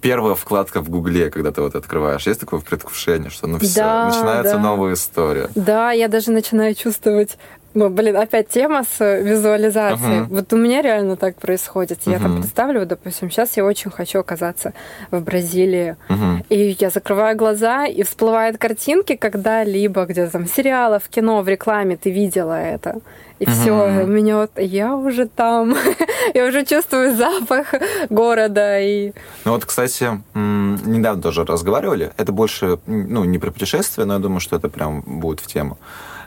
[0.00, 4.06] первая вкладка в Гугле, когда ты вот открываешь, есть такое предвкушение, что ну все, да,
[4.06, 4.58] начинается да.
[4.58, 5.48] новая история.
[5.54, 7.36] Да, я даже начинаю чувствовать
[7.74, 10.20] Ну, блин, опять тема с визуализацией.
[10.20, 10.26] Uh-huh.
[10.28, 12.00] Вот у меня реально так происходит.
[12.04, 12.22] Я uh-huh.
[12.22, 14.74] там представлю, допустим, сейчас я очень хочу оказаться
[15.10, 15.96] в Бразилии.
[16.08, 16.44] Uh-huh.
[16.50, 21.48] И я закрываю глаза, и всплывают картинки, когда-либо где-то там в сериалах, в кино, в
[21.48, 23.00] рекламе ты видела это.
[23.42, 23.50] И uh-huh.
[23.50, 25.74] все, у меня вот я уже там,
[26.34, 27.74] я уже чувствую запах
[28.08, 28.80] города.
[28.80, 29.12] И...
[29.44, 32.12] Ну вот, кстати, недавно тоже разговаривали.
[32.18, 35.76] Это больше, ну, не про путешествие, но я думаю, что это прям будет в тему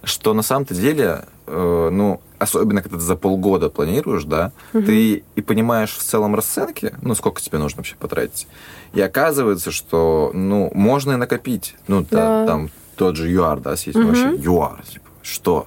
[0.03, 4.83] что на самом-то деле, э, ну, особенно когда ты за полгода планируешь, да, угу.
[4.83, 8.47] ты и понимаешь в целом расценки, ну, сколько тебе нужно вообще потратить.
[8.93, 11.75] И оказывается, что, ну, можно и накопить.
[11.87, 12.45] Ну, да.
[12.45, 14.07] там тот же ЮАР, да, есть угу.
[14.07, 15.65] вообще ЮАР, типа, что?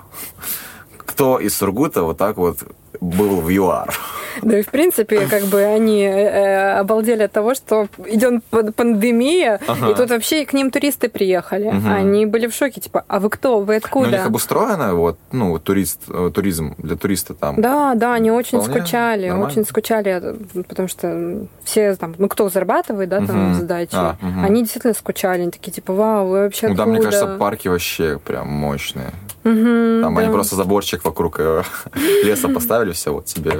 [1.18, 2.58] Кто из Сургута вот так вот
[3.00, 3.92] был в ЮАР?
[4.40, 8.44] Да и в принципе, как бы они э, э, обалдели от того, что идет
[8.76, 9.90] пандемия, ага.
[9.90, 11.66] и тут вообще к ним туристы приехали.
[11.66, 11.88] Угу.
[11.88, 14.06] Они были в шоке, типа, а вы кто, вы откуда?
[14.06, 17.60] Ну, у них обустроено, вот, ну, турист, э, туризм для туриста там.
[17.60, 19.46] Да, да, они очень Вполне скучали, нормально.
[19.50, 20.36] очень скучали,
[20.68, 23.54] потому что все там, ну, кто зарабатывает, да, там, угу.
[23.56, 24.46] сдачи, а, угу.
[24.46, 28.20] они действительно скучали, они такие, типа, вау, вы вообще Ну, да, мне кажется, парки вообще
[28.24, 29.12] прям мощные.
[29.50, 30.20] Угу, Там да.
[30.20, 31.40] они просто заборчик вокруг
[32.24, 33.52] леса поставили, все, вот тебе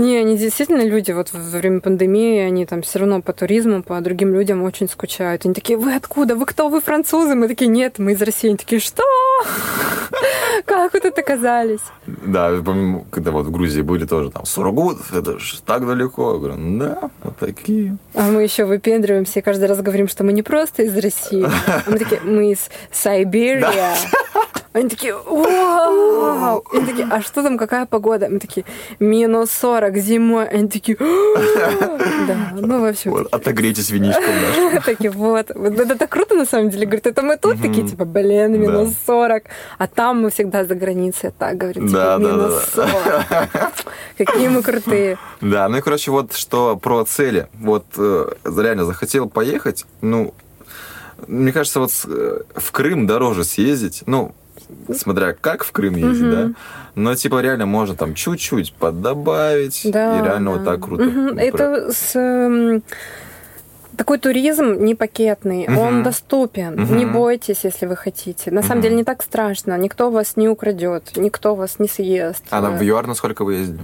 [0.00, 4.00] не, они действительно люди вот во время пандемии, они там все равно по туризму, по
[4.00, 5.44] другим людям очень скучают.
[5.44, 6.34] Они такие, вы откуда?
[6.34, 6.68] Вы кто?
[6.68, 7.34] Вы французы?
[7.34, 8.48] Мы такие, нет, мы из России.
[8.48, 9.02] Они такие, что?
[10.66, 11.80] Как вы тут оказались?
[12.06, 16.32] Да, помню, когда вот в Грузии были тоже там Сургут, это же так далеко.
[16.34, 17.96] Я говорю, да, вот такие.
[18.14, 21.46] А мы еще выпендриваемся и каждый раз говорим, что мы не просто из России.
[21.66, 23.94] А мы такие, мы из Сибирия.
[24.72, 26.64] Они такие, вау!
[26.72, 28.28] Они такие, а что там, какая погода?
[28.30, 28.64] Мы такие,
[29.00, 30.48] минус 40 зимой.
[30.48, 33.10] Они такие, да, ну, в общем.
[33.10, 34.84] Вот, отогрейтесь винишком наш.
[34.84, 35.50] Такие, вот.
[35.50, 36.86] Это так круто, на самом деле.
[36.86, 39.29] Говорит, это мы тут такие, типа, блин, минус 40.
[39.78, 41.32] А там мы всегда за границей.
[41.36, 42.92] Так, говорит, типа, минус 40.
[44.18, 45.18] Какие мы крутые.
[45.40, 47.48] Да, ну и, короче, вот что про цели.
[47.54, 50.34] Вот э, реально захотел поехать, ну,
[51.26, 54.02] мне кажется, вот э, в Крым дороже съездить.
[54.06, 54.34] Ну,
[54.94, 56.30] смотря как в Крым ездить, угу.
[56.30, 56.50] да.
[56.94, 59.82] Но типа реально можно там чуть-чуть поддобавить.
[59.84, 60.56] Да, и реально да.
[60.56, 61.04] вот так круто.
[61.04, 61.38] Угу.
[61.38, 62.82] Это с эм,
[64.00, 65.78] такой туризм не пакетный, угу.
[65.78, 66.82] он доступен.
[66.82, 66.94] Угу.
[66.94, 68.50] Не бойтесь, если вы хотите.
[68.50, 68.68] На угу.
[68.68, 69.76] самом деле не так страшно.
[69.76, 72.42] Никто вас не украдет, никто вас не съест.
[72.48, 73.82] А на в ЮАР на сколько вы ездили?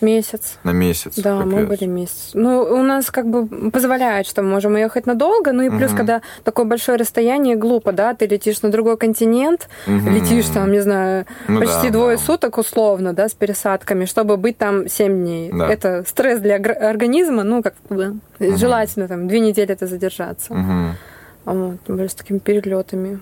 [0.00, 0.58] Месяц.
[0.64, 1.14] На месяц.
[1.16, 1.52] Да, Капец.
[1.52, 2.30] мы были месяц.
[2.34, 5.98] Ну, у нас как бы позволяет, что мы можем ехать надолго, ну и плюс, угу.
[5.98, 10.10] когда такое большое расстояние, глупо, да, ты летишь на другой континент, угу.
[10.10, 12.22] летишь там, не знаю, ну, почти да, двое да.
[12.22, 15.50] суток условно, да, с пересадками, чтобы быть там 7 дней.
[15.52, 15.68] Да.
[15.68, 18.56] Это стресс для организма, ну, как бы, угу.
[18.56, 20.52] желательно там две недели это задержаться.
[20.52, 21.54] Угу.
[21.54, 23.20] Вот, более с такими перелетами.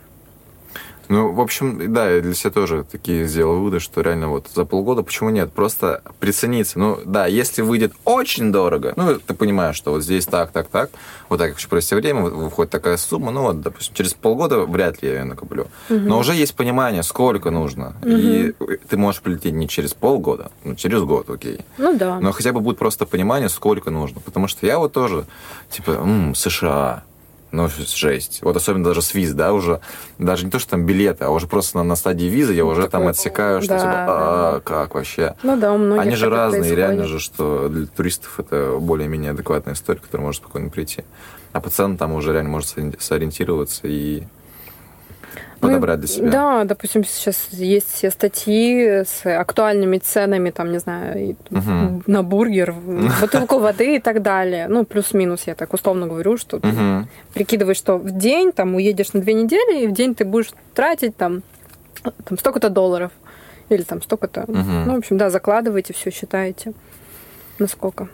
[1.09, 4.65] Ну, в общем, да, я для себя тоже такие сделал выводы, что реально вот за
[4.65, 6.79] полгода, почему нет, просто прицениться.
[6.79, 10.91] Ну, да, если выйдет очень дорого, ну, ты понимаешь, что вот здесь так, так, так,
[11.29, 15.09] вот так, еще провести время, выходит такая сумма, ну, вот, допустим, через полгода вряд ли
[15.09, 15.69] я ее накоплю.
[15.89, 15.99] Угу.
[15.99, 17.97] Но уже есть понимание, сколько нужно.
[18.03, 18.11] Угу.
[18.11, 18.55] И
[18.89, 21.61] ты можешь прилететь не через полгода, но через год, окей.
[21.79, 22.21] Ну, да.
[22.21, 24.21] Но хотя бы будет просто понимание, сколько нужно.
[24.21, 25.27] Потому что я вот тоже,
[25.71, 27.05] типа, м-м, США,
[27.57, 28.41] ну, жесть.
[28.43, 29.81] Вот особенно даже с виз, да, уже
[30.19, 32.83] даже не то, что там билеты, а уже просто на, на стадии визы я уже
[32.83, 34.61] Такой, там отсекаю, что да, типа, а, да.
[34.61, 35.35] как вообще?
[35.43, 39.75] Ну да, у многих Они же разные, реально же, что для туристов это более-менее адекватная
[39.75, 41.05] история, которая может спокойно прийти.
[41.53, 44.25] А пацан там уже реально может сориентироваться и
[45.61, 46.31] подобрать для себя.
[46.31, 52.03] Да, допустим, сейчас есть все статьи с актуальными ценами, там, не знаю, угу.
[52.07, 52.73] на бургер,
[53.21, 54.69] бутылку воды и так далее.
[54.69, 56.69] Ну, плюс-минус, я так условно говорю, что ты
[57.35, 61.17] прикидываешь, что в день там уедешь на две недели, и в день ты будешь тратить
[61.17, 61.43] там,
[62.03, 63.13] там столько-то долларов.
[63.69, 64.45] Или там столько-то.
[64.47, 66.73] Ну, в общем, да, закладываете, все считаете.
[67.59, 68.09] Насколько.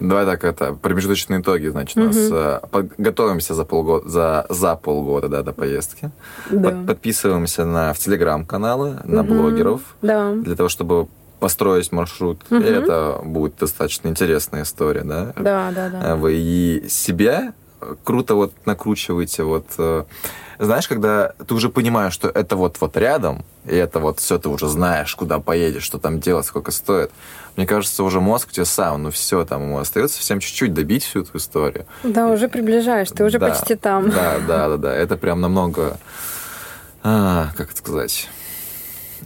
[0.00, 2.04] Давай так, это промежуточные итоги, значит, угу.
[2.04, 2.60] у нас э,
[2.98, 6.10] готовимся за полгода, за, за полгода да, до поездки.
[6.50, 6.70] Да.
[6.70, 9.34] Под, подписываемся на, в телеграм-каналы, на угу.
[9.34, 9.80] блогеров.
[10.02, 10.32] Да.
[10.32, 11.08] Для того, чтобы
[11.40, 12.42] построить маршрут.
[12.50, 12.60] Угу.
[12.60, 15.32] И это будет достаточно интересная история, да?
[15.36, 16.16] Да, да, да.
[16.16, 17.52] Вы и себя
[18.04, 20.04] круто вот накручиваете, вот э,
[20.58, 24.48] знаешь, когда ты уже понимаешь, что это вот вот рядом, и это вот все ты
[24.48, 27.10] уже знаешь, куда поедешь, что там делать, сколько стоит.
[27.56, 31.22] Мне кажется, уже мозг тебе сам, ну все, там ему остается всем чуть-чуть добить всю
[31.22, 31.86] эту историю.
[32.02, 34.10] Да, уже приближаешь, ты уже да, почти там.
[34.10, 34.94] Да, да, да, да.
[34.94, 35.98] Это прям намного,
[37.02, 38.28] а, как это сказать,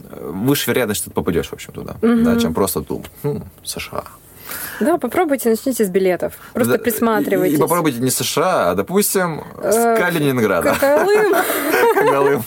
[0.09, 2.23] выше вероятность, что ты попадешь, в общем, туда, угу.
[2.23, 4.03] да, чем просто думать, ну, США.
[4.79, 6.33] Да, попробуйте, начните с билетов.
[6.53, 7.53] Просто да, присматривайтесь.
[7.53, 10.75] И, и попробуйте не США, а, допустим, с э, Калининграда.
[10.79, 11.33] Когалым.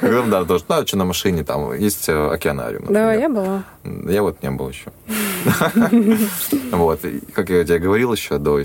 [0.00, 0.30] Когалым.
[0.30, 0.64] Да, тоже.
[0.68, 2.86] Ну, что на машине, там есть э, океанариум.
[2.88, 3.64] Да, я была.
[3.84, 4.90] Я вот не был еще.
[6.72, 7.00] Вот,
[7.34, 8.62] как я тебе говорил еще до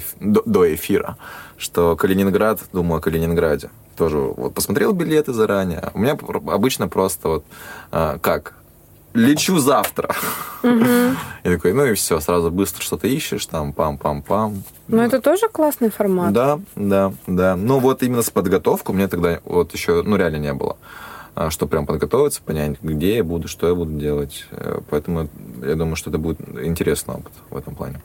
[0.76, 1.18] эфира,
[1.57, 3.70] что Калининград, думаю о Калининграде.
[3.97, 5.89] Тоже вот посмотрел билеты заранее.
[5.93, 6.18] У меня
[6.51, 7.45] обычно просто вот
[7.91, 8.53] а, как
[9.16, 10.16] лечу завтра.
[10.63, 10.86] Угу.
[11.43, 14.61] И такой, ну и все, сразу быстро что-то ищешь, там, пам-пам-пам.
[14.88, 16.34] Ну, это тоже классный формат.
[16.34, 17.55] Да, да, да.
[17.55, 20.78] Ну, вот именно с подготовкой у меня тогда вот еще, ну, реально не было.
[21.34, 24.45] А, что прям подготовиться, понять, где я буду, что я буду делать.
[24.51, 25.28] Э, поэтому
[25.63, 28.01] я думаю, что это будет интересный опыт в этом плане.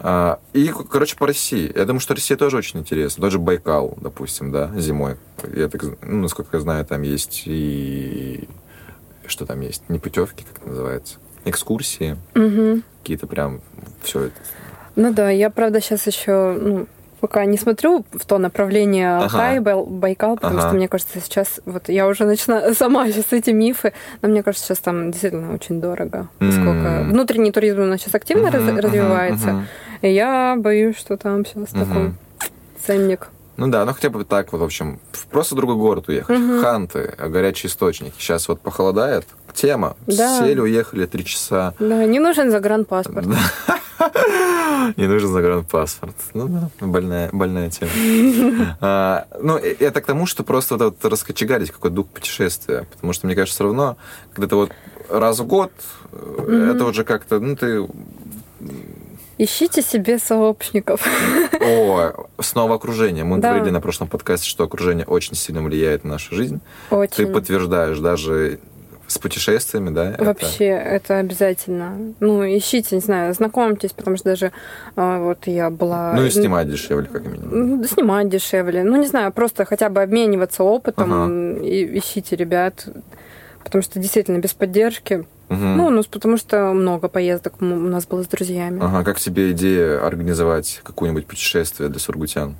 [0.00, 1.72] А, и, короче, по России.
[1.74, 3.22] Я думаю, что Россия тоже очень интересна.
[3.22, 5.16] Даже Байкал, допустим, да, зимой.
[5.52, 8.48] Я так, ну, насколько я знаю, там есть и
[9.28, 12.82] что там есть, не путевки, как это называется, экскурсии, угу.
[13.02, 13.60] какие-то прям
[14.02, 14.36] все это.
[14.96, 16.86] Ну да, я правда сейчас еще ну,
[17.20, 19.82] пока не смотрю в то направление Алтай, ага.
[19.84, 20.68] Байкал, потому ага.
[20.68, 24.66] что мне кажется сейчас вот я уже начинаю сама сейчас эти мифы, но мне кажется
[24.66, 27.10] сейчас там действительно очень дорого, поскольку mm.
[27.10, 29.62] внутренний туризм у нас сейчас активно mm-hmm, раз, развивается, mm-hmm.
[30.02, 31.86] и я боюсь, что там сейчас mm-hmm.
[31.86, 32.12] такой
[32.84, 33.28] ценник.
[33.58, 35.00] Ну да, ну хотя бы так вот, в общем,
[35.32, 36.38] просто в другой город уехать.
[36.38, 36.62] Угу.
[36.62, 38.14] Ханты, горячий источник.
[38.16, 39.26] Сейчас вот похолодает.
[39.52, 39.96] Тема.
[40.06, 40.38] Да.
[40.38, 41.74] Сели, уехали три часа.
[41.80, 43.26] Да, не нужен загранпаспорт.
[44.96, 46.14] Не нужен загранпаспорт.
[46.34, 47.90] Ну да, больная, больная тема.
[48.80, 52.86] а, ну, это к тому, что просто вот, вот раскочегарить какой дух путешествия.
[52.92, 53.96] Потому что, мне кажется, все равно,
[54.32, 54.70] когда ты вот
[55.10, 55.72] раз в год,
[56.12, 57.86] mm это уже как-то, ну, ты
[59.38, 61.06] Ищите себе сообщников.
[61.60, 63.24] О, снова окружение.
[63.24, 63.50] Мы да.
[63.50, 66.60] говорили на прошлом подкасте, что окружение очень сильно влияет на нашу жизнь.
[66.90, 67.14] Очень.
[67.14, 68.58] Ты подтверждаешь даже
[69.06, 70.14] с путешествиями, да?
[70.18, 72.14] Вообще, это, это обязательно.
[72.20, 74.52] Ну, ищите, не знаю, знакомьтесь, потому что даже
[74.96, 76.12] а, вот я была...
[76.14, 77.84] Ну и снимать дешевле, как минимум.
[77.84, 78.82] Снимать дешевле.
[78.82, 81.12] Ну, не знаю, просто хотя бы обмениваться опытом.
[81.12, 81.64] Ага.
[81.64, 82.86] И ищите ребят,
[83.64, 85.56] потому что действительно без поддержки Угу.
[85.56, 88.80] Ну, ну, потому что много поездок у нас было с друзьями.
[88.82, 92.56] Ага, как тебе идея организовать какое-нибудь путешествие для сургутян?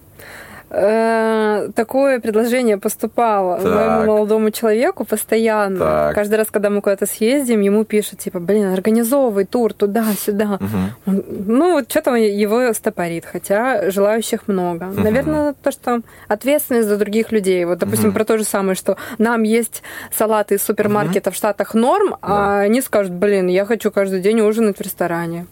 [0.70, 3.74] Э, такое предложение поступало так.
[3.74, 5.78] моему молодому человеку постоянно.
[5.78, 6.14] Так.
[6.14, 10.58] Каждый раз, когда мы куда-то съездим, ему пишут, типа, блин, организовывай тур туда-сюда.
[10.60, 11.22] Угу.
[11.46, 14.84] Ну, вот что-то его стопорит, хотя желающих много.
[14.84, 15.00] Угу.
[15.00, 17.64] Наверное, то, что ответственность за других людей.
[17.64, 18.16] Вот, допустим, угу.
[18.16, 19.82] про то же самое, что нам есть
[20.16, 21.34] салаты из супермаркета угу.
[21.34, 22.16] в Штатах норм, да.
[22.22, 25.46] а они скажут, блин, я хочу каждый день ужинать в ресторане.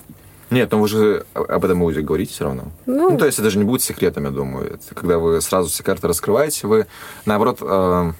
[0.51, 2.65] Нет, но вы же об этом будете говорить все равно.
[2.87, 4.75] Ну, ну, то есть это же не будет секретом, я думаю.
[4.75, 6.87] Это когда вы сразу все карты раскрываете, вы,
[7.25, 8.13] наоборот, э,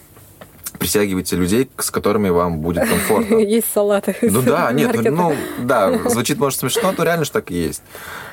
[0.77, 3.37] притягиваете людей, с которыми вам будет комфортно.
[3.37, 4.17] Есть салаты.
[4.23, 7.83] Ну да, нет, ну да, звучит, может, смешно, но реально же так и есть.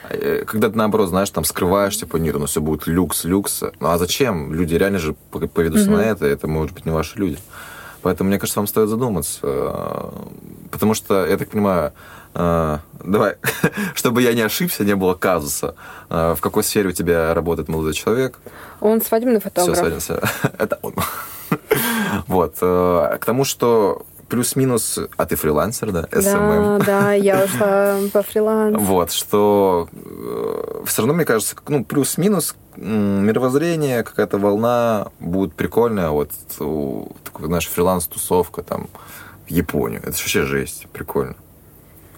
[0.10, 3.62] Э, когда ты, наоборот, знаешь, там скрываешь, типа, нет, ну все будет люкс, люкс.
[3.80, 4.54] Ну а зачем?
[4.54, 5.16] Люди реально же
[5.54, 7.38] поведутся на это, это, может быть, не ваши люди.
[8.02, 9.40] Поэтому, мне кажется, вам стоит задуматься.
[9.44, 10.10] Э,
[10.72, 11.94] потому что, я так понимаю,
[12.34, 13.36] э, давай,
[13.96, 15.76] чтобы я не ошибся, не было казуса.
[16.10, 18.40] Э, в какой сфере у тебя работает молодой человек?
[18.80, 19.78] Он свадебный фотограф.
[19.78, 20.96] Все, свадебный, это он.
[22.28, 22.56] Вот.
[22.60, 26.08] К тому, что плюс-минус, а ты фрилансер, да?
[26.12, 26.80] SMM.
[26.80, 28.80] Да, да, я ушла по фрилансу.
[28.80, 29.88] Вот, что
[30.86, 36.10] все равно, мне кажется, ну, плюс-минус мировоззрение, какая-то волна будет прикольная.
[36.10, 36.32] Вот
[37.24, 38.88] такой, знаешь, фриланс-тусовка там
[39.46, 40.00] в Японию.
[40.02, 41.36] Это вообще жесть, прикольно.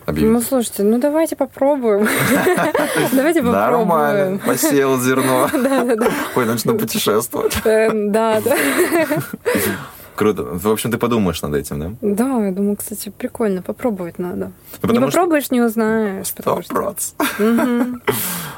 [0.06, 0.34] Объявить.
[0.34, 2.08] Ну, слушайте, ну давайте попробуем.
[3.12, 3.52] Давайте попробуем.
[3.52, 5.50] Нормально, посеял зерно.
[6.36, 7.56] Ой, начну путешествовать.
[7.66, 8.56] Э, да, да.
[10.16, 10.44] Круто.
[10.44, 11.92] В общем, ты подумаешь над этим, да?
[12.02, 13.62] Да, я думаю, кстати, прикольно.
[13.62, 14.52] Попробовать надо.
[14.82, 15.56] Ну, не попробуешь, что...
[15.56, 16.28] не узнаешь.
[16.28, 17.14] Сто процентов.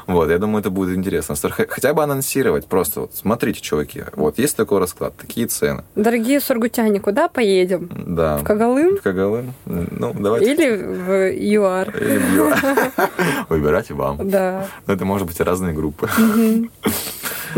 [0.06, 1.34] Вот, я думаю, это будет интересно.
[1.36, 2.66] Хотя бы анонсировать.
[2.66, 5.82] Просто вот, смотрите, чуваки, вот есть такой расклад, такие цены.
[5.96, 7.90] Дорогие сургутяне, куда поедем?
[7.94, 8.38] Да.
[8.38, 8.96] В Кагалым?
[8.96, 9.52] В Кагалым.
[9.66, 10.54] Ну, давайте.
[10.54, 11.90] Или в ЮАР.
[11.90, 13.10] Или в ЮАР.
[13.50, 14.30] Выбирайте вам.
[14.30, 14.66] Да.
[14.86, 16.08] Но это может быть разные группы.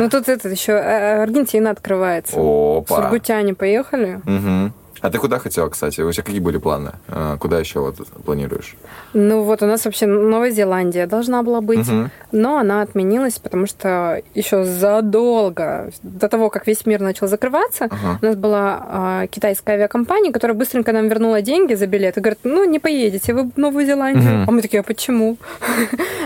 [0.00, 2.36] Ну, тут это еще э, Аргентина открывается.
[2.38, 2.96] Опа.
[2.96, 4.20] Сургутяне поехали.
[4.24, 4.72] Угу.
[5.00, 6.00] А ты куда хотела, кстати?
[6.02, 6.92] У тебя какие были планы?
[7.08, 8.76] А, куда еще вот планируешь?
[9.14, 12.10] Ну вот у нас вообще Новая Зеландия должна была быть, угу.
[12.32, 18.18] но она отменилась, потому что еще задолго до того, как весь мир начал закрываться, угу.
[18.20, 22.40] у нас была а, китайская авиакомпания, которая быстренько нам вернула деньги за билет и говорит,
[22.44, 24.42] ну не поедете вы в Новую Зеландию.
[24.42, 24.44] Угу.
[24.48, 25.38] А мы такие, а почему?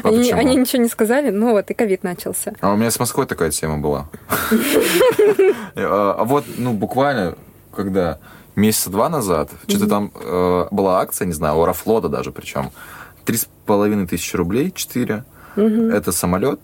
[0.03, 0.41] А они, почему?
[0.41, 2.53] они ничего не сказали, ну вот и ковид начался.
[2.61, 4.07] А у меня с Москвой такая тема была.
[5.77, 7.37] А вот, ну буквально,
[7.75, 8.18] когда
[8.57, 9.51] месяца два назад.
[9.51, 9.71] Mm-hmm.
[9.71, 12.71] Что-то там э, была акция, не знаю, у Аэрофлота даже причем.
[13.25, 15.25] Три с половиной тысячи рублей, четыре.
[15.57, 15.93] Mm-hmm.
[15.93, 16.61] Это самолет,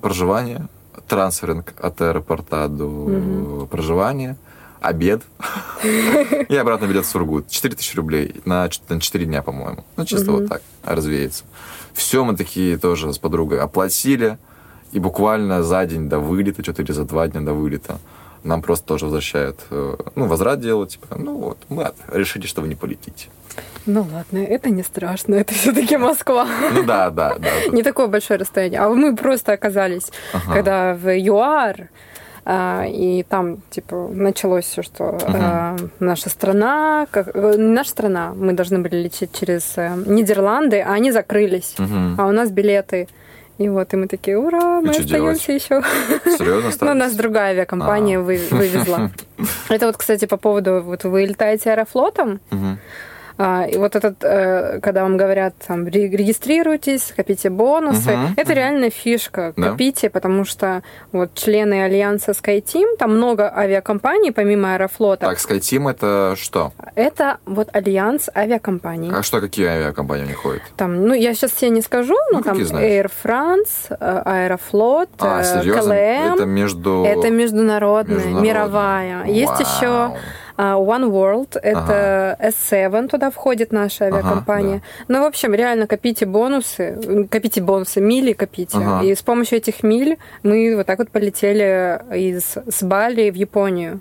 [0.00, 0.68] проживание,
[1.08, 3.66] трансферинг от аэропорта до mm-hmm.
[3.68, 4.36] проживания.
[4.80, 5.22] обед
[5.82, 7.48] и обратно билет в Сургут.
[7.48, 9.84] 4 тысячи рублей на 4 дня, по-моему.
[9.96, 11.44] Ну, чисто вот так развеется.
[11.94, 14.36] Все мы такие тоже с подругой оплатили,
[14.92, 17.98] и буквально за день до вылета, что-то или за два дня до вылета,
[18.44, 22.68] нам просто тоже возвращают, э, ну, возврат делают, типа, ну вот, мы решили, что вы
[22.68, 23.28] не полетите.
[23.86, 26.46] Ну ладно, это не страшно, это все-таки Москва.
[26.72, 27.50] Ну да, да, да.
[27.72, 28.80] Не такое большое расстояние.
[28.80, 30.10] А мы просто оказались,
[30.52, 31.88] когда в ЮАР,
[32.46, 38.52] а, и там, типа, началось все, что uh наша страна, как, э, наша страна, мы
[38.52, 39.76] должны были лететь через
[40.06, 43.08] Нидерланды, а они закрылись, uh а у нас билеты.
[43.58, 45.82] И вот, и мы такие, ура, мы и остаемся еще.
[46.24, 49.10] Серьезно Ну, нас другая авиакомпания вывезла.
[49.68, 52.76] Это вот, кстати, по поводу, вот вы летаете аэрофлотом, а,
[53.36, 58.58] и вот этот, э, когда вам говорят, там, регистрируйтесь, копите бонусы, угу, это угу.
[58.58, 59.52] реально фишка.
[59.56, 60.12] Копите, да.
[60.12, 65.26] потому что вот члены альянса SkyTeam, там много авиакомпаний, помимо Аэрофлота.
[65.26, 66.72] Так, SkyTeam это что?
[66.94, 69.10] Это вот альянс авиакомпаний.
[69.12, 70.62] А что, какие авиакомпании у них ходят?
[70.76, 75.42] Там, ну, я сейчас все не скажу, но ну, там Air France, э, Аэрофлот, а,
[75.42, 75.92] KLM.
[75.92, 77.04] Это между...
[77.04, 78.42] Это международная, международная.
[78.42, 79.18] мировая.
[79.18, 79.32] Вау.
[79.32, 80.16] Есть еще а,
[80.56, 82.48] One World, это ага.
[82.48, 84.76] S7, туда входит наша авиакомпания.
[84.76, 85.14] Ага, да.
[85.14, 88.78] Ну, в общем, реально копите бонусы, копите бонусы, мили копите.
[88.78, 89.04] Ага.
[89.04, 94.00] И с помощью этих миль мы вот так вот полетели из, с Бали в Японию.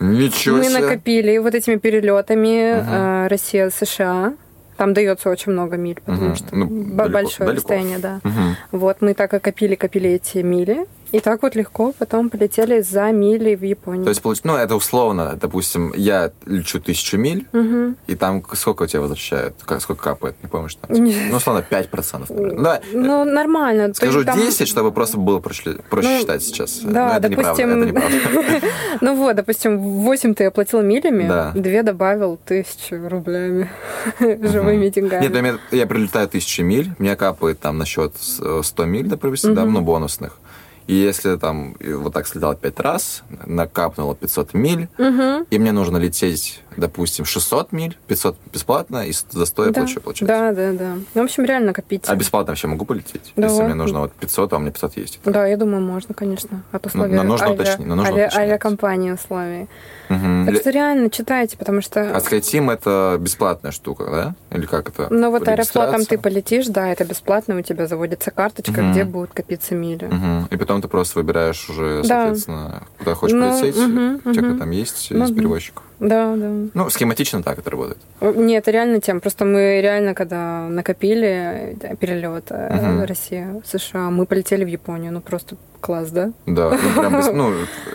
[0.00, 0.74] Ничего себе.
[0.74, 3.28] Мы накопили вот этими перелетами ага.
[3.28, 4.34] Россия-США.
[4.76, 6.36] Там дается очень много миль, потому угу.
[6.36, 7.52] что ну, большое далеко.
[7.52, 8.20] расстояние, да.
[8.24, 8.78] Угу.
[8.78, 10.86] Вот мы так и копили, копили эти мили.
[11.14, 14.02] И так вот легко потом полетели за мили в Японию.
[14.02, 17.94] То есть, ну, это условно, допустим, я лечу тысячу миль, угу.
[18.08, 19.54] и там сколько у тебя возвращают?
[19.78, 20.34] Сколько капает?
[20.42, 22.18] Не помню, что Ну, условно, 5%.
[22.18, 22.80] Например.
[22.92, 23.94] Ну, ну, нормально.
[23.94, 24.40] Скажу там...
[24.40, 26.80] 10, чтобы просто было проще, проще ну, считать сейчас.
[26.80, 27.80] Да, Но это допустим...
[27.80, 28.66] Неправда, это неправда.
[29.00, 31.52] ну вот, допустим, 8 ты оплатил милями, да.
[31.54, 33.70] 2 добавил тысячу рублями
[34.18, 35.28] живыми деньгами.
[35.28, 39.80] Нет, я прилетаю тысячу миль, мне капает там на счет 100 миль, допустим, да, ну,
[39.80, 40.40] бонусных.
[40.86, 45.46] И если там вот так слетал пять раз, накапнуло 500 миль, угу.
[45.50, 49.80] и мне нужно лететь допустим, 600 миль, 500 бесплатно, и за 100 я да.
[49.80, 50.26] плачу, получается.
[50.26, 50.94] Да, да, да.
[51.14, 52.04] Ну, в общем, реально копить.
[52.06, 53.32] А бесплатно вообще могу полететь?
[53.36, 53.48] Да.
[53.48, 55.20] Если мне нужно вот 500, а у меня 500 есть.
[55.24, 56.62] Да, я думаю, можно, конечно.
[56.72, 57.54] От условий но, но нужно авиа...
[57.54, 57.86] уточнить.
[57.86, 58.30] Но нужно авиа...
[58.34, 59.68] авиакомпании условий.
[60.10, 60.46] Угу.
[60.46, 62.14] Так что реально читайте, потому что...
[62.14, 64.56] А SkyTeam это бесплатная штука, да?
[64.56, 65.08] Или как это?
[65.10, 68.90] Ну вот аэрофлотом ты полетишь, да, это бесплатно, у тебя заводится карточка, угу.
[68.90, 70.06] где будут копиться мили.
[70.06, 70.48] Угу.
[70.50, 72.86] И потом ты просто выбираешь уже, соответственно, да.
[72.98, 74.58] куда хочешь ну, полететь, угу, у тебя угу.
[74.58, 75.84] там есть ну, из перевозчиков.
[76.08, 76.50] Да, да.
[76.74, 77.98] Ну, схематично так это работает.
[78.20, 79.20] Нет, это реально тем.
[79.20, 83.06] Просто мы реально, когда накопили перелет угу.
[83.06, 85.12] Россия, США, мы полетели в Японию.
[85.12, 86.32] Ну, просто класс, да?
[86.46, 87.52] Да, ну, прям, ну,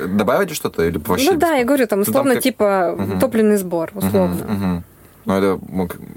[0.07, 1.31] добавить что-то или вообще?
[1.31, 2.43] Ну, да, я говорю, там, условно, там как...
[2.43, 3.19] типа, угу.
[3.19, 4.45] топливный сбор, условно.
[4.45, 4.83] Угу, угу.
[5.25, 5.59] Ну, это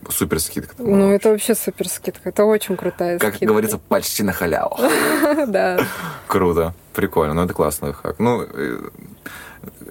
[0.09, 0.75] супер скидка.
[0.79, 2.31] Ну, это вообще супер скидка.
[2.31, 3.47] Это очень крутая как скидка.
[3.47, 4.79] Как говорится, почти на халяву.
[5.49, 5.81] Да.
[6.27, 6.75] Круто.
[6.95, 7.35] Прикольно.
[7.35, 8.19] Ну, это классный хак.
[8.19, 8.79] Ну, э,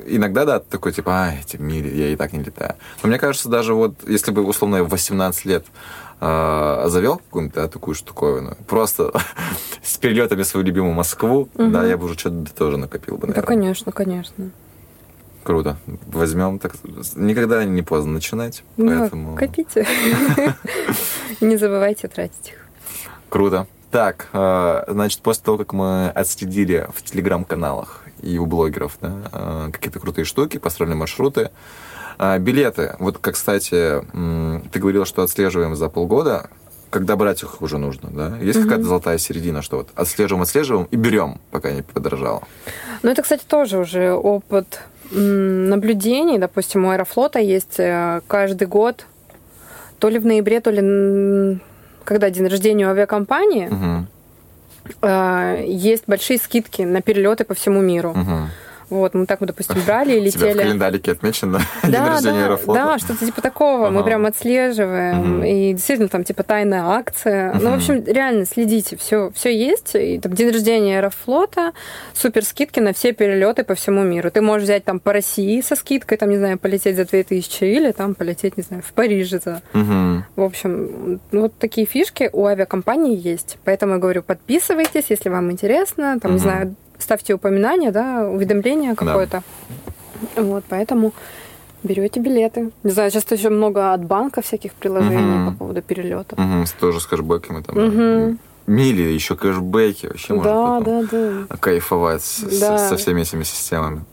[0.05, 2.75] иногда, да, такой, типа, а, эти мили, я и так не летаю.
[3.03, 5.65] Но мне кажется, даже вот, если бы, условно, я в 18 лет
[6.19, 9.11] э, завел какую-нибудь да, такую штуковину, просто
[9.83, 11.67] с перелетами в свою любимую Москву, угу.
[11.67, 13.41] да, я бы уже что-то тоже накопил бы, наверное.
[13.41, 14.51] Да, конечно, конечно.
[15.43, 15.77] Круто.
[16.07, 16.73] Возьмем так.
[17.15, 18.63] Никогда не поздно начинать.
[18.77, 19.35] Ну, поэтому...
[19.35, 19.87] копите.
[21.41, 22.67] Не забывайте тратить их.
[23.29, 23.65] Круто.
[23.89, 29.69] Так, э, значит, после того, как мы отследили в телеграм-каналах и у блогеров да, э,
[29.71, 31.51] какие-то крутые штуки, построили маршруты,
[32.19, 32.95] э, билеты.
[32.99, 34.01] Вот, как, кстати,
[34.71, 36.49] ты говорил, что отслеживаем за полгода.
[36.89, 38.37] Когда брать их уже нужно, да?
[38.39, 38.65] Есть угу.
[38.67, 42.43] какая-то золотая середина, что вот отслеживаем, отслеживаем и берем, пока не подорожало.
[43.01, 46.37] Ну, это, кстати, тоже уже опыт наблюдений.
[46.37, 47.79] Допустим, у Аэрофлота есть
[48.27, 49.05] каждый год,
[49.99, 51.59] то ли в ноябре, то ли
[52.03, 54.07] когда день рождения у авиакомпании, угу.
[55.03, 58.11] Есть большие скидки на перелеты по всему миру.
[58.11, 58.49] Угу.
[58.91, 60.51] Вот, мы так, мы, допустим, брали и летели.
[60.51, 62.83] Тебя в календарике отмечено да, день рождения да, Аэрофлота?
[62.83, 63.87] Да, что-то типа такого.
[63.87, 63.97] Ага.
[63.97, 65.37] Мы прям отслеживаем.
[65.37, 65.43] Угу.
[65.45, 67.51] И действительно там типа тайная акция.
[67.51, 67.59] Угу.
[67.61, 68.97] Ну, в общем, реально следите.
[68.97, 69.95] Все, все есть.
[69.95, 71.71] И там день рождения Аэрофлота,
[72.13, 74.29] супер скидки на все перелеты по всему миру.
[74.29, 77.91] Ты можешь взять там по России со скидкой, там, не знаю, полететь за 2000 или
[77.93, 79.61] там полететь, не знаю, в Париже за...
[79.73, 80.25] Угу.
[80.35, 83.57] В общем, вот такие фишки у авиакомпании есть.
[83.63, 86.19] Поэтому я говорю, подписывайтесь, если вам интересно.
[86.19, 86.37] Там, угу.
[86.37, 89.43] не знаю, ставьте упоминание, да, уведомление какое-то.
[90.35, 90.41] Да.
[90.43, 91.13] Вот, поэтому
[91.83, 92.71] берете билеты.
[92.83, 95.51] Не знаю, сейчас еще много от банка всяких приложений угу.
[95.51, 96.35] по поводу перелета.
[96.35, 97.77] Угу, тоже с кэшбэками там.
[97.77, 98.37] Угу.
[98.67, 101.07] Мили, еще кэшбэки, вообще да, можно да,
[101.49, 101.57] да.
[101.57, 102.23] кайфовать
[102.59, 102.77] да.
[102.77, 104.05] С, со всеми этими системами.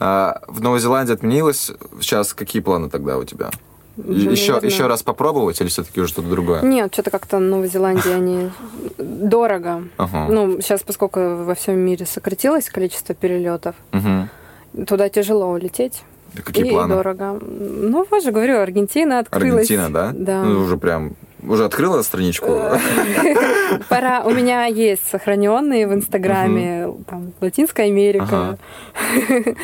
[0.00, 1.70] А, в Новой Зеландии отменилось.
[2.00, 3.50] Сейчас какие планы тогда у тебя?
[3.96, 6.62] Еще, еще раз попробовать или все-таки уже что-то другое?
[6.62, 8.50] Нет, что-то как-то в Новой Зеландии они
[8.98, 9.84] дорого.
[9.96, 10.26] Ага.
[10.28, 14.84] Ну, сейчас, поскольку во всем мире сократилось количество перелетов, угу.
[14.84, 16.02] туда тяжело улететь.
[16.34, 16.94] Да какие и планы?
[16.94, 17.38] дорого.
[17.40, 19.70] Ну, вот же говорю, Аргентина открылась.
[19.70, 20.10] Аргентина, да?
[20.12, 20.42] Да.
[20.42, 21.14] Ну, уже прям
[21.48, 22.46] уже открыла страничку?
[23.88, 24.22] Пора.
[24.24, 28.58] У меня есть сохраненные в Инстаграме, там, Латинская Америка.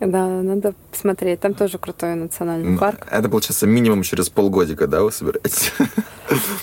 [0.00, 1.40] Да, надо посмотреть.
[1.40, 3.06] Там тоже крутой национальный парк.
[3.10, 5.72] Это, получается, минимум через полгодика, да, вы собираетесь?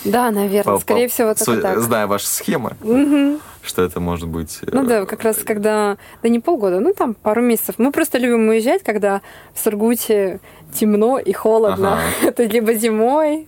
[0.03, 0.79] Да, наверное.
[0.79, 1.79] Скорее всего, только так.
[1.79, 2.75] Зная ваши схемы,
[3.61, 4.59] что это может быть...
[4.71, 5.97] Ну да, как раз когда...
[6.23, 7.75] Да не полгода, ну там пару месяцев.
[7.77, 9.21] Мы просто любим уезжать, когда
[9.53, 10.39] в Сургуте
[10.73, 11.99] темно и холодно.
[12.23, 13.47] Это либо зимой,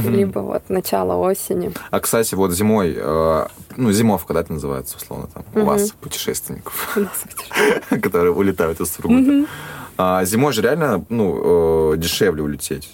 [0.00, 1.72] либо вот начало осени.
[1.90, 6.98] А, кстати, вот зимой, э, ну, зимовка, да, это называется, условно, там, у вас, путешественников,
[8.02, 9.46] которые улетают из Сургута.
[9.98, 12.90] А зимой же реально, ну, э, дешевле улететь.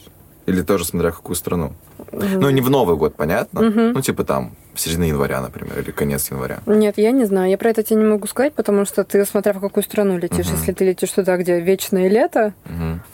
[0.47, 1.73] Или тоже смотря какую страну.
[2.11, 3.61] Ну, не в Новый год, понятно?
[3.61, 6.59] Ну, типа там, в середине января, например, или конец января.
[6.67, 7.51] Нет, я не знаю.
[7.51, 10.47] Я про это тебе не могу сказать, потому что ты, смотря в какую страну летишь.
[10.47, 12.55] Если ты летишь туда, где вечное лето,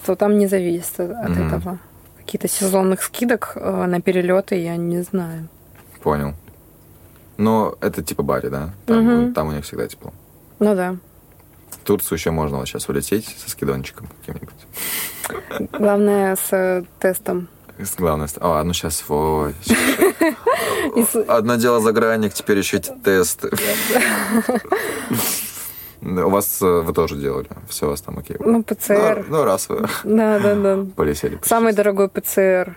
[0.07, 1.79] то там не зависит от этого
[2.29, 5.49] каких-то сезонных скидок э, на перелеты я не знаю.
[6.03, 6.35] Понял.
[7.39, 8.75] Но это типа Бари, да?
[8.85, 9.33] Там, угу.
[9.33, 10.13] там у них всегда тепло.
[10.59, 10.97] Ну да.
[11.71, 15.71] В Турцию еще можно вот сейчас улететь со скидончиком каким-нибудь.
[15.73, 17.49] Главное с э, тестом.
[17.97, 19.03] Главное, а, ну сейчас.
[21.29, 23.51] Одно дело загранник, теперь еще эти тесты.
[26.01, 28.37] У вас э, вы тоже делали, все у вас там окей.
[28.39, 29.27] Ну, ПЦР.
[29.29, 30.87] Ну, ну раз вы да, да, да.
[30.97, 31.39] полетели.
[31.43, 32.77] Самый дорогой ПЦР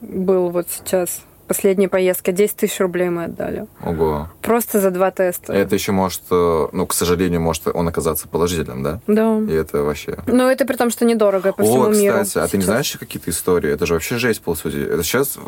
[0.00, 3.66] был вот сейчас последняя поездка 10 тысяч рублей мы отдали.
[3.84, 4.28] Ого.
[4.40, 5.52] Просто за два теста.
[5.52, 9.00] Это еще может, э, ну, к сожалению, может он оказаться положительным, да?
[9.08, 9.36] Да.
[9.38, 10.18] И это вообще...
[10.28, 12.22] Ну, это при том, что недорого по всему О, миру.
[12.22, 13.72] кстати, а ты не знаешь какие-то истории?
[13.72, 14.76] Это же вообще жесть, по сути.
[14.76, 15.38] Это сейчас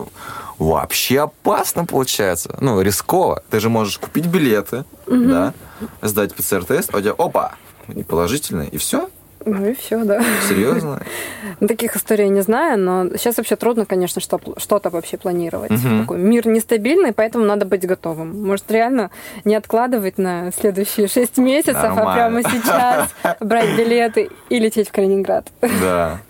[0.58, 2.56] вообще опасно получается.
[2.60, 3.44] Ну, рисково.
[3.50, 5.24] Ты же можешь купить билеты, угу.
[5.26, 5.54] да,
[6.00, 7.54] сдать ПЦР-тест, а у тебя, опа,
[7.88, 9.08] и положительный, и все?
[9.44, 10.22] Ну и все, да.
[10.48, 11.02] Серьезно?
[11.66, 15.72] Таких историй я не знаю, но сейчас вообще трудно, конечно, что-то вообще планировать.
[15.72, 16.00] Угу.
[16.02, 18.46] Такой мир нестабильный, поэтому надо быть готовым.
[18.46, 19.10] Может, реально
[19.44, 22.10] не откладывать на следующие шесть месяцев, Нормально.
[22.10, 23.08] а прямо сейчас
[23.40, 25.50] брать билеты и лететь в Калининград.
[25.60, 26.20] Да.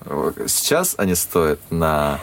[0.47, 2.19] Сейчас они стоят на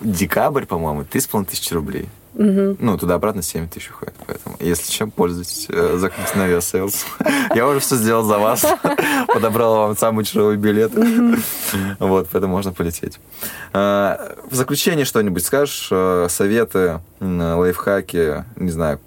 [0.00, 2.08] декабрь, по-моему, 3,5 тысячи рублей.
[2.38, 2.76] Угу.
[2.78, 4.14] Ну, туда-обратно 7 тысяч уходит.
[4.24, 5.66] Поэтому, если чем, пользуйтесь.
[5.70, 7.04] Э, заходите на Aviasales.
[7.54, 8.64] Я уже все сделал за вас.
[9.26, 10.92] Подобрал вам самый дешевый билет.
[11.98, 13.18] Вот, поэтому можно полететь.
[13.72, 15.88] А, в заключение что-нибудь скажешь?
[15.90, 19.00] Э, советы, лайфхаки, не знаю,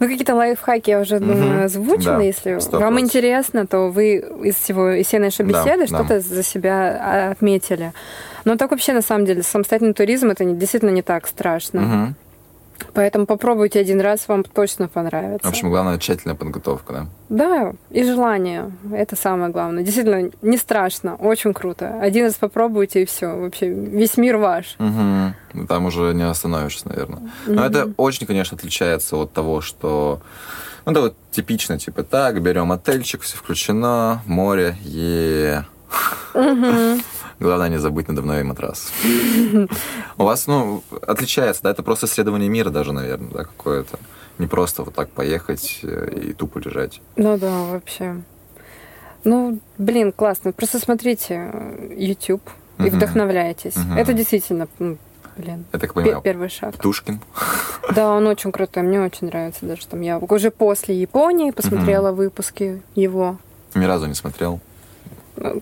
[0.00, 2.16] ну, какие-то лайфхаки я уже, думаю, озвучила.
[2.16, 2.78] Да, Если 100%.
[2.78, 6.20] вам интересно, то вы из всего, из всей нашей беседы да, что-то да.
[6.20, 7.92] за себя а, отметили.
[8.44, 11.82] Но так вообще, на самом деле, самостоятельный туризм, это действительно не так страшно.
[11.82, 12.14] Угу.
[12.92, 15.46] Поэтому попробуйте один раз, вам точно понравится.
[15.46, 17.06] В общем, главное тщательная подготовка, да?
[17.28, 18.70] Да, и желание.
[18.92, 19.82] Это самое главное.
[19.82, 21.98] Действительно, не страшно, очень круто.
[22.00, 23.34] Один раз попробуйте, и все.
[23.34, 24.76] Вообще, весь мир ваш.
[24.78, 25.66] Угу.
[25.66, 27.30] Там уже не остановишься, наверное.
[27.46, 27.62] Но угу.
[27.62, 30.20] это очень, конечно, отличается от того, что...
[30.86, 35.64] Ну, да, вот типично, типа, так, берем отельчик, все включено, море, е
[36.34, 37.00] Угу.
[37.40, 38.92] Главное не забыть надувной матрас.
[40.18, 43.98] У вас, ну, отличается, да, это просто исследование мира даже, наверное, да, какое-то.
[44.38, 47.00] Не просто вот так поехать э, и тупо лежать.
[47.16, 48.22] Ну да, вообще.
[49.22, 50.52] Ну, блин, классно.
[50.52, 52.42] Просто смотрите э, YouTube
[52.78, 53.74] и вдохновляйтесь.
[53.96, 54.98] Это действительно, ну,
[55.36, 56.74] блин, понимаю, первый шаг.
[56.74, 57.20] Птушкин.
[57.94, 60.00] Да, он очень крутой, мне очень нравится даже там.
[60.00, 63.38] Я уже после Японии посмотрела выпуски его.
[63.74, 64.60] Ни разу не смотрел.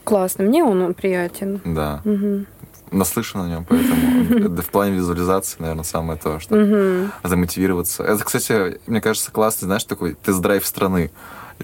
[0.05, 1.61] Классно, мне он, он приятен.
[1.64, 2.01] Да.
[2.05, 2.45] Угу.
[2.91, 8.03] Наслышан о нем, поэтому в плане визуализации, наверное, самое то, что замотивироваться.
[8.05, 11.11] Это, кстати, мне кажется, классно, знаешь, такой тест-драйв страны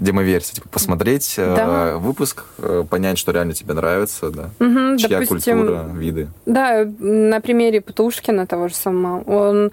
[0.01, 1.89] демоверсия, типа посмотреть э, да.
[1.89, 6.29] э, выпуск, э, понять, что реально тебе нравится, да, угу, чья допустим, культура, виды.
[6.47, 9.73] Да, на примере Птушкина того же самого, он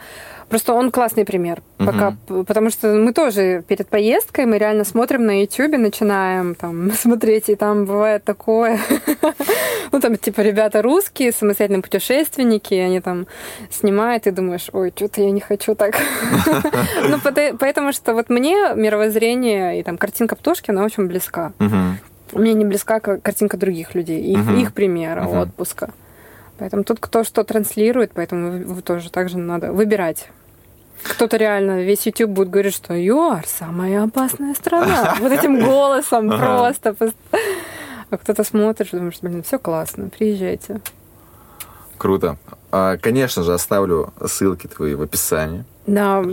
[0.49, 1.61] Просто он классный пример.
[1.79, 1.85] Угу.
[1.85, 7.49] Пока, потому что мы тоже перед поездкой мы реально смотрим на YouTube, начинаем там смотреть,
[7.49, 8.79] и там бывает такое.
[9.91, 13.27] ну, там, типа, ребята русские, самостоятельные путешественники, они там
[13.71, 15.95] снимают, и думаешь, ой, что-то я не хочу так.
[17.09, 17.17] ну,
[17.59, 21.53] поэтому что вот мне мировоззрение и там картинка Птушкина очень близка.
[22.31, 25.89] Мне не близка картинка других людей, их примера отпуска.
[26.57, 30.29] Поэтому тут кто что транслирует, поэтому вы тоже также надо выбирать.
[31.03, 35.15] Кто-то реально, весь YouTube будет говорить, что ЮАР самая опасная страна.
[35.19, 36.95] Вот этим голосом просто.
[38.09, 40.81] А кто-то смотрит, думаешь, блин, все классно, приезжайте.
[41.97, 42.37] Круто.
[42.71, 45.63] А, конечно же, оставлю ссылки твои в описании.
[45.87, 46.23] Да.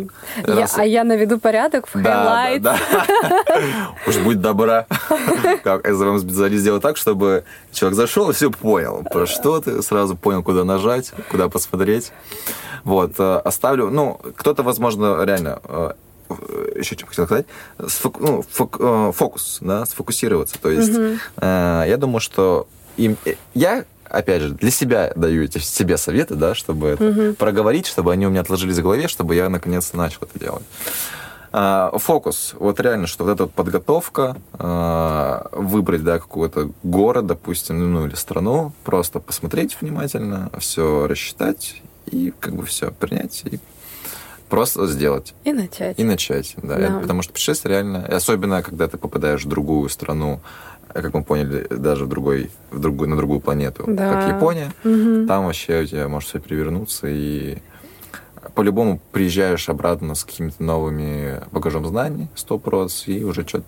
[0.47, 2.79] Я, а я наведу порядок в да, да, да.
[4.07, 4.87] Уж будь добра.
[5.63, 10.43] Как СВМ-специалист сделал так, чтобы человек зашел и все понял, про что ты, сразу понял,
[10.43, 12.13] куда нажать, куда посмотреть.
[12.85, 15.93] Вот, э, оставлю, ну, кто-то, возможно, реально э,
[16.77, 17.47] еще что хотел сказать,
[17.87, 20.59] сфок, ну, фок, э, фокус, да, сфокусироваться.
[20.61, 21.19] То есть угу.
[21.37, 23.17] э, я думаю, что им,
[23.55, 27.35] я опять же, для себя даю эти себе советы, да, чтобы это угу.
[27.35, 30.65] проговорить, чтобы они у меня отложились в голове, чтобы я наконец-то начал это делать.
[31.53, 32.55] А, фокус.
[32.59, 38.15] Вот реально, что вот эта вот подготовка, а, выбрать, да, какой-то город, допустим, ну или
[38.15, 43.59] страну, просто посмотреть внимательно, все рассчитать и как бы все принять и
[44.49, 45.35] просто сделать.
[45.45, 45.99] И начать.
[45.99, 46.77] И начать, да.
[46.77, 46.99] да.
[47.01, 50.41] Потому что путешествие реально, особенно когда ты попадаешь в другую страну,
[50.93, 54.13] как мы поняли, даже в другой, в другую, на другую планету, да.
[54.13, 55.27] как Япония, угу.
[55.27, 57.59] там вообще у тебя может все перевернуться, и
[58.55, 62.61] по-любому приезжаешь обратно с какими-то новыми багажом знаний, сто
[63.07, 63.67] и уже что-то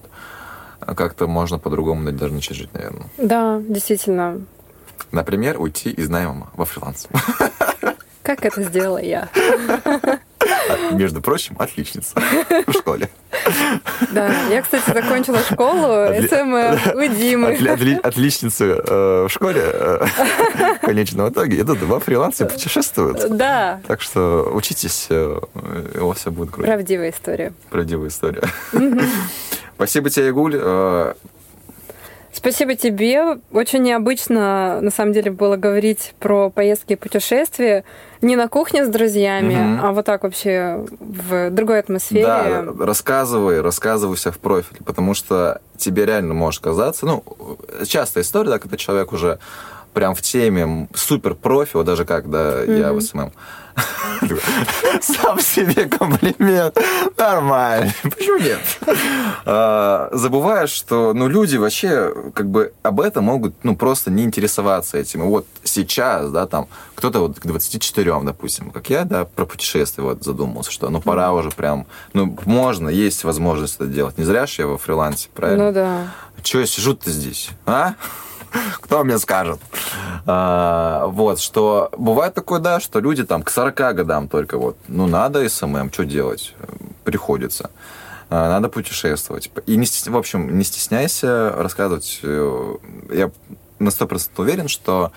[0.80, 3.06] как-то можно по-другому даже начать жить, наверное.
[3.16, 4.42] Да, действительно.
[5.12, 7.08] Например, уйти из найма во фриланс.
[8.22, 9.28] Как это сделала я?
[10.92, 12.14] Между прочим, отличница
[12.66, 13.08] в школе.
[14.12, 16.54] Да, я, кстати, закончила школу СМ
[16.94, 17.98] у Димы.
[18.02, 20.06] Отличница э, в школе э,
[20.82, 23.36] в конечном итоге идут во фрилансе путешествуют.
[23.36, 23.80] Да.
[23.86, 25.38] Так что учитесь, э,
[26.00, 26.66] у вас все будет круто.
[26.68, 27.52] Правдивая история.
[27.70, 28.42] Правдивая история.
[29.76, 30.60] Спасибо тебе, Игуль.
[32.34, 33.38] Спасибо тебе.
[33.52, 37.84] Очень необычно, на самом деле, было говорить про поездки и путешествия
[38.20, 39.86] не на кухне с друзьями, угу.
[39.86, 42.24] а вот так вообще в другой атмосфере.
[42.24, 47.22] Да, рассказывай, рассказывай себя в профиле, потому что тебе реально может казаться, ну,
[47.86, 49.38] частая история, да, когда человек уже
[49.92, 52.72] прям в теме супер профи, вот даже как, да, угу.
[52.72, 53.32] я в SMM,
[55.00, 56.78] сам себе комплимент.
[57.16, 57.92] Нормально.
[58.02, 58.60] Почему нет?
[59.44, 64.98] А, забываешь, что ну, люди вообще как бы об этом могут ну, просто не интересоваться
[64.98, 65.22] этим.
[65.22, 70.04] И вот сейчас, да, там, кто-то вот к 24, допустим, как я, да, про путешествие
[70.04, 74.18] вот задумался, что ну пора уже прям, ну, можно, есть возможность это делать.
[74.18, 75.66] Не зря же я во фрилансе, правильно?
[75.66, 76.14] Ну да.
[76.42, 77.94] Чего я сижу-то здесь, а?
[78.80, 79.60] Кто мне скажет?
[80.26, 85.06] А, вот, что бывает такое, да, что люди там к 40 годам только вот, ну,
[85.06, 86.54] надо SMM, что делать?
[87.04, 87.70] Приходится.
[88.30, 89.50] А, надо путешествовать.
[89.66, 92.20] И, не, в общем, не стесняйся рассказывать.
[92.22, 92.76] Э,
[93.12, 93.30] я
[93.78, 95.12] на 100% уверен, что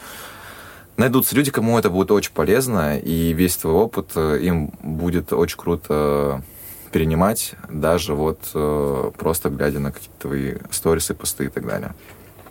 [0.98, 5.58] найдутся люди, кому это будет очень полезно, и весь твой опыт э, им будет очень
[5.58, 6.44] круто
[6.92, 11.94] перенимать, даже вот э, просто глядя на какие-то твои сторисы, посты и так далее.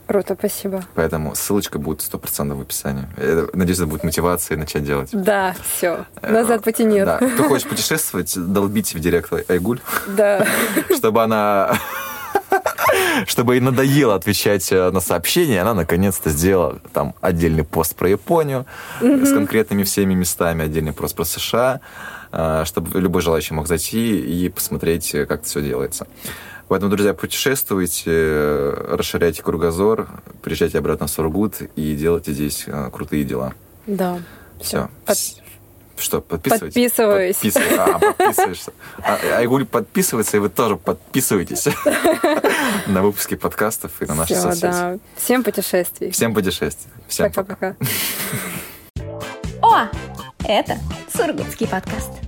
[0.07, 0.85] Круто, спасибо.
[0.95, 3.07] Поэтому ссылочка будет 100% в описании.
[3.17, 5.11] Я надеюсь, это будет мотивацией начать делать.
[5.13, 6.07] Да, все.
[6.23, 7.07] Назад пути нет.
[7.07, 7.19] Да.
[7.19, 9.81] Кто хочет путешествовать, долбите в директ Айгуль.
[10.07, 10.47] Да.
[10.97, 11.77] Чтобы она
[13.27, 18.67] чтобы ей надоело отвечать э, на сообщения, она наконец-то сделала там отдельный пост про Японию
[19.01, 21.81] с конкретными всеми местами, отдельный пост про США,
[22.33, 26.07] э, чтобы любой желающий мог зайти и посмотреть, э, как это все делается.
[26.69, 30.09] Поэтому, друзья, путешествуйте, расширяйте кругозор,
[30.43, 33.55] приезжайте обратно в Сургут и делайте здесь э, крутые дела.
[33.87, 34.21] Да.
[34.61, 34.89] Все.
[35.05, 35.17] Под...
[35.97, 36.75] Что, подписывайтесь?
[36.75, 37.37] Подписываюсь.
[37.37, 37.77] Подписывай.
[37.79, 38.73] А, подписываешься.
[38.99, 41.69] А, Айгуль подписывается, и вы тоже подписывайтесь
[42.87, 44.63] на выпуски подкастов и на наши Все, соцсети.
[44.63, 44.99] Да.
[45.17, 46.11] Всем путешествий.
[46.11, 46.91] Всем путешествий.
[47.09, 47.55] Всем пока.
[47.55, 47.77] Пока-пока.
[49.63, 49.89] О,
[50.45, 50.79] это
[51.15, 52.26] Сургутский подкаст.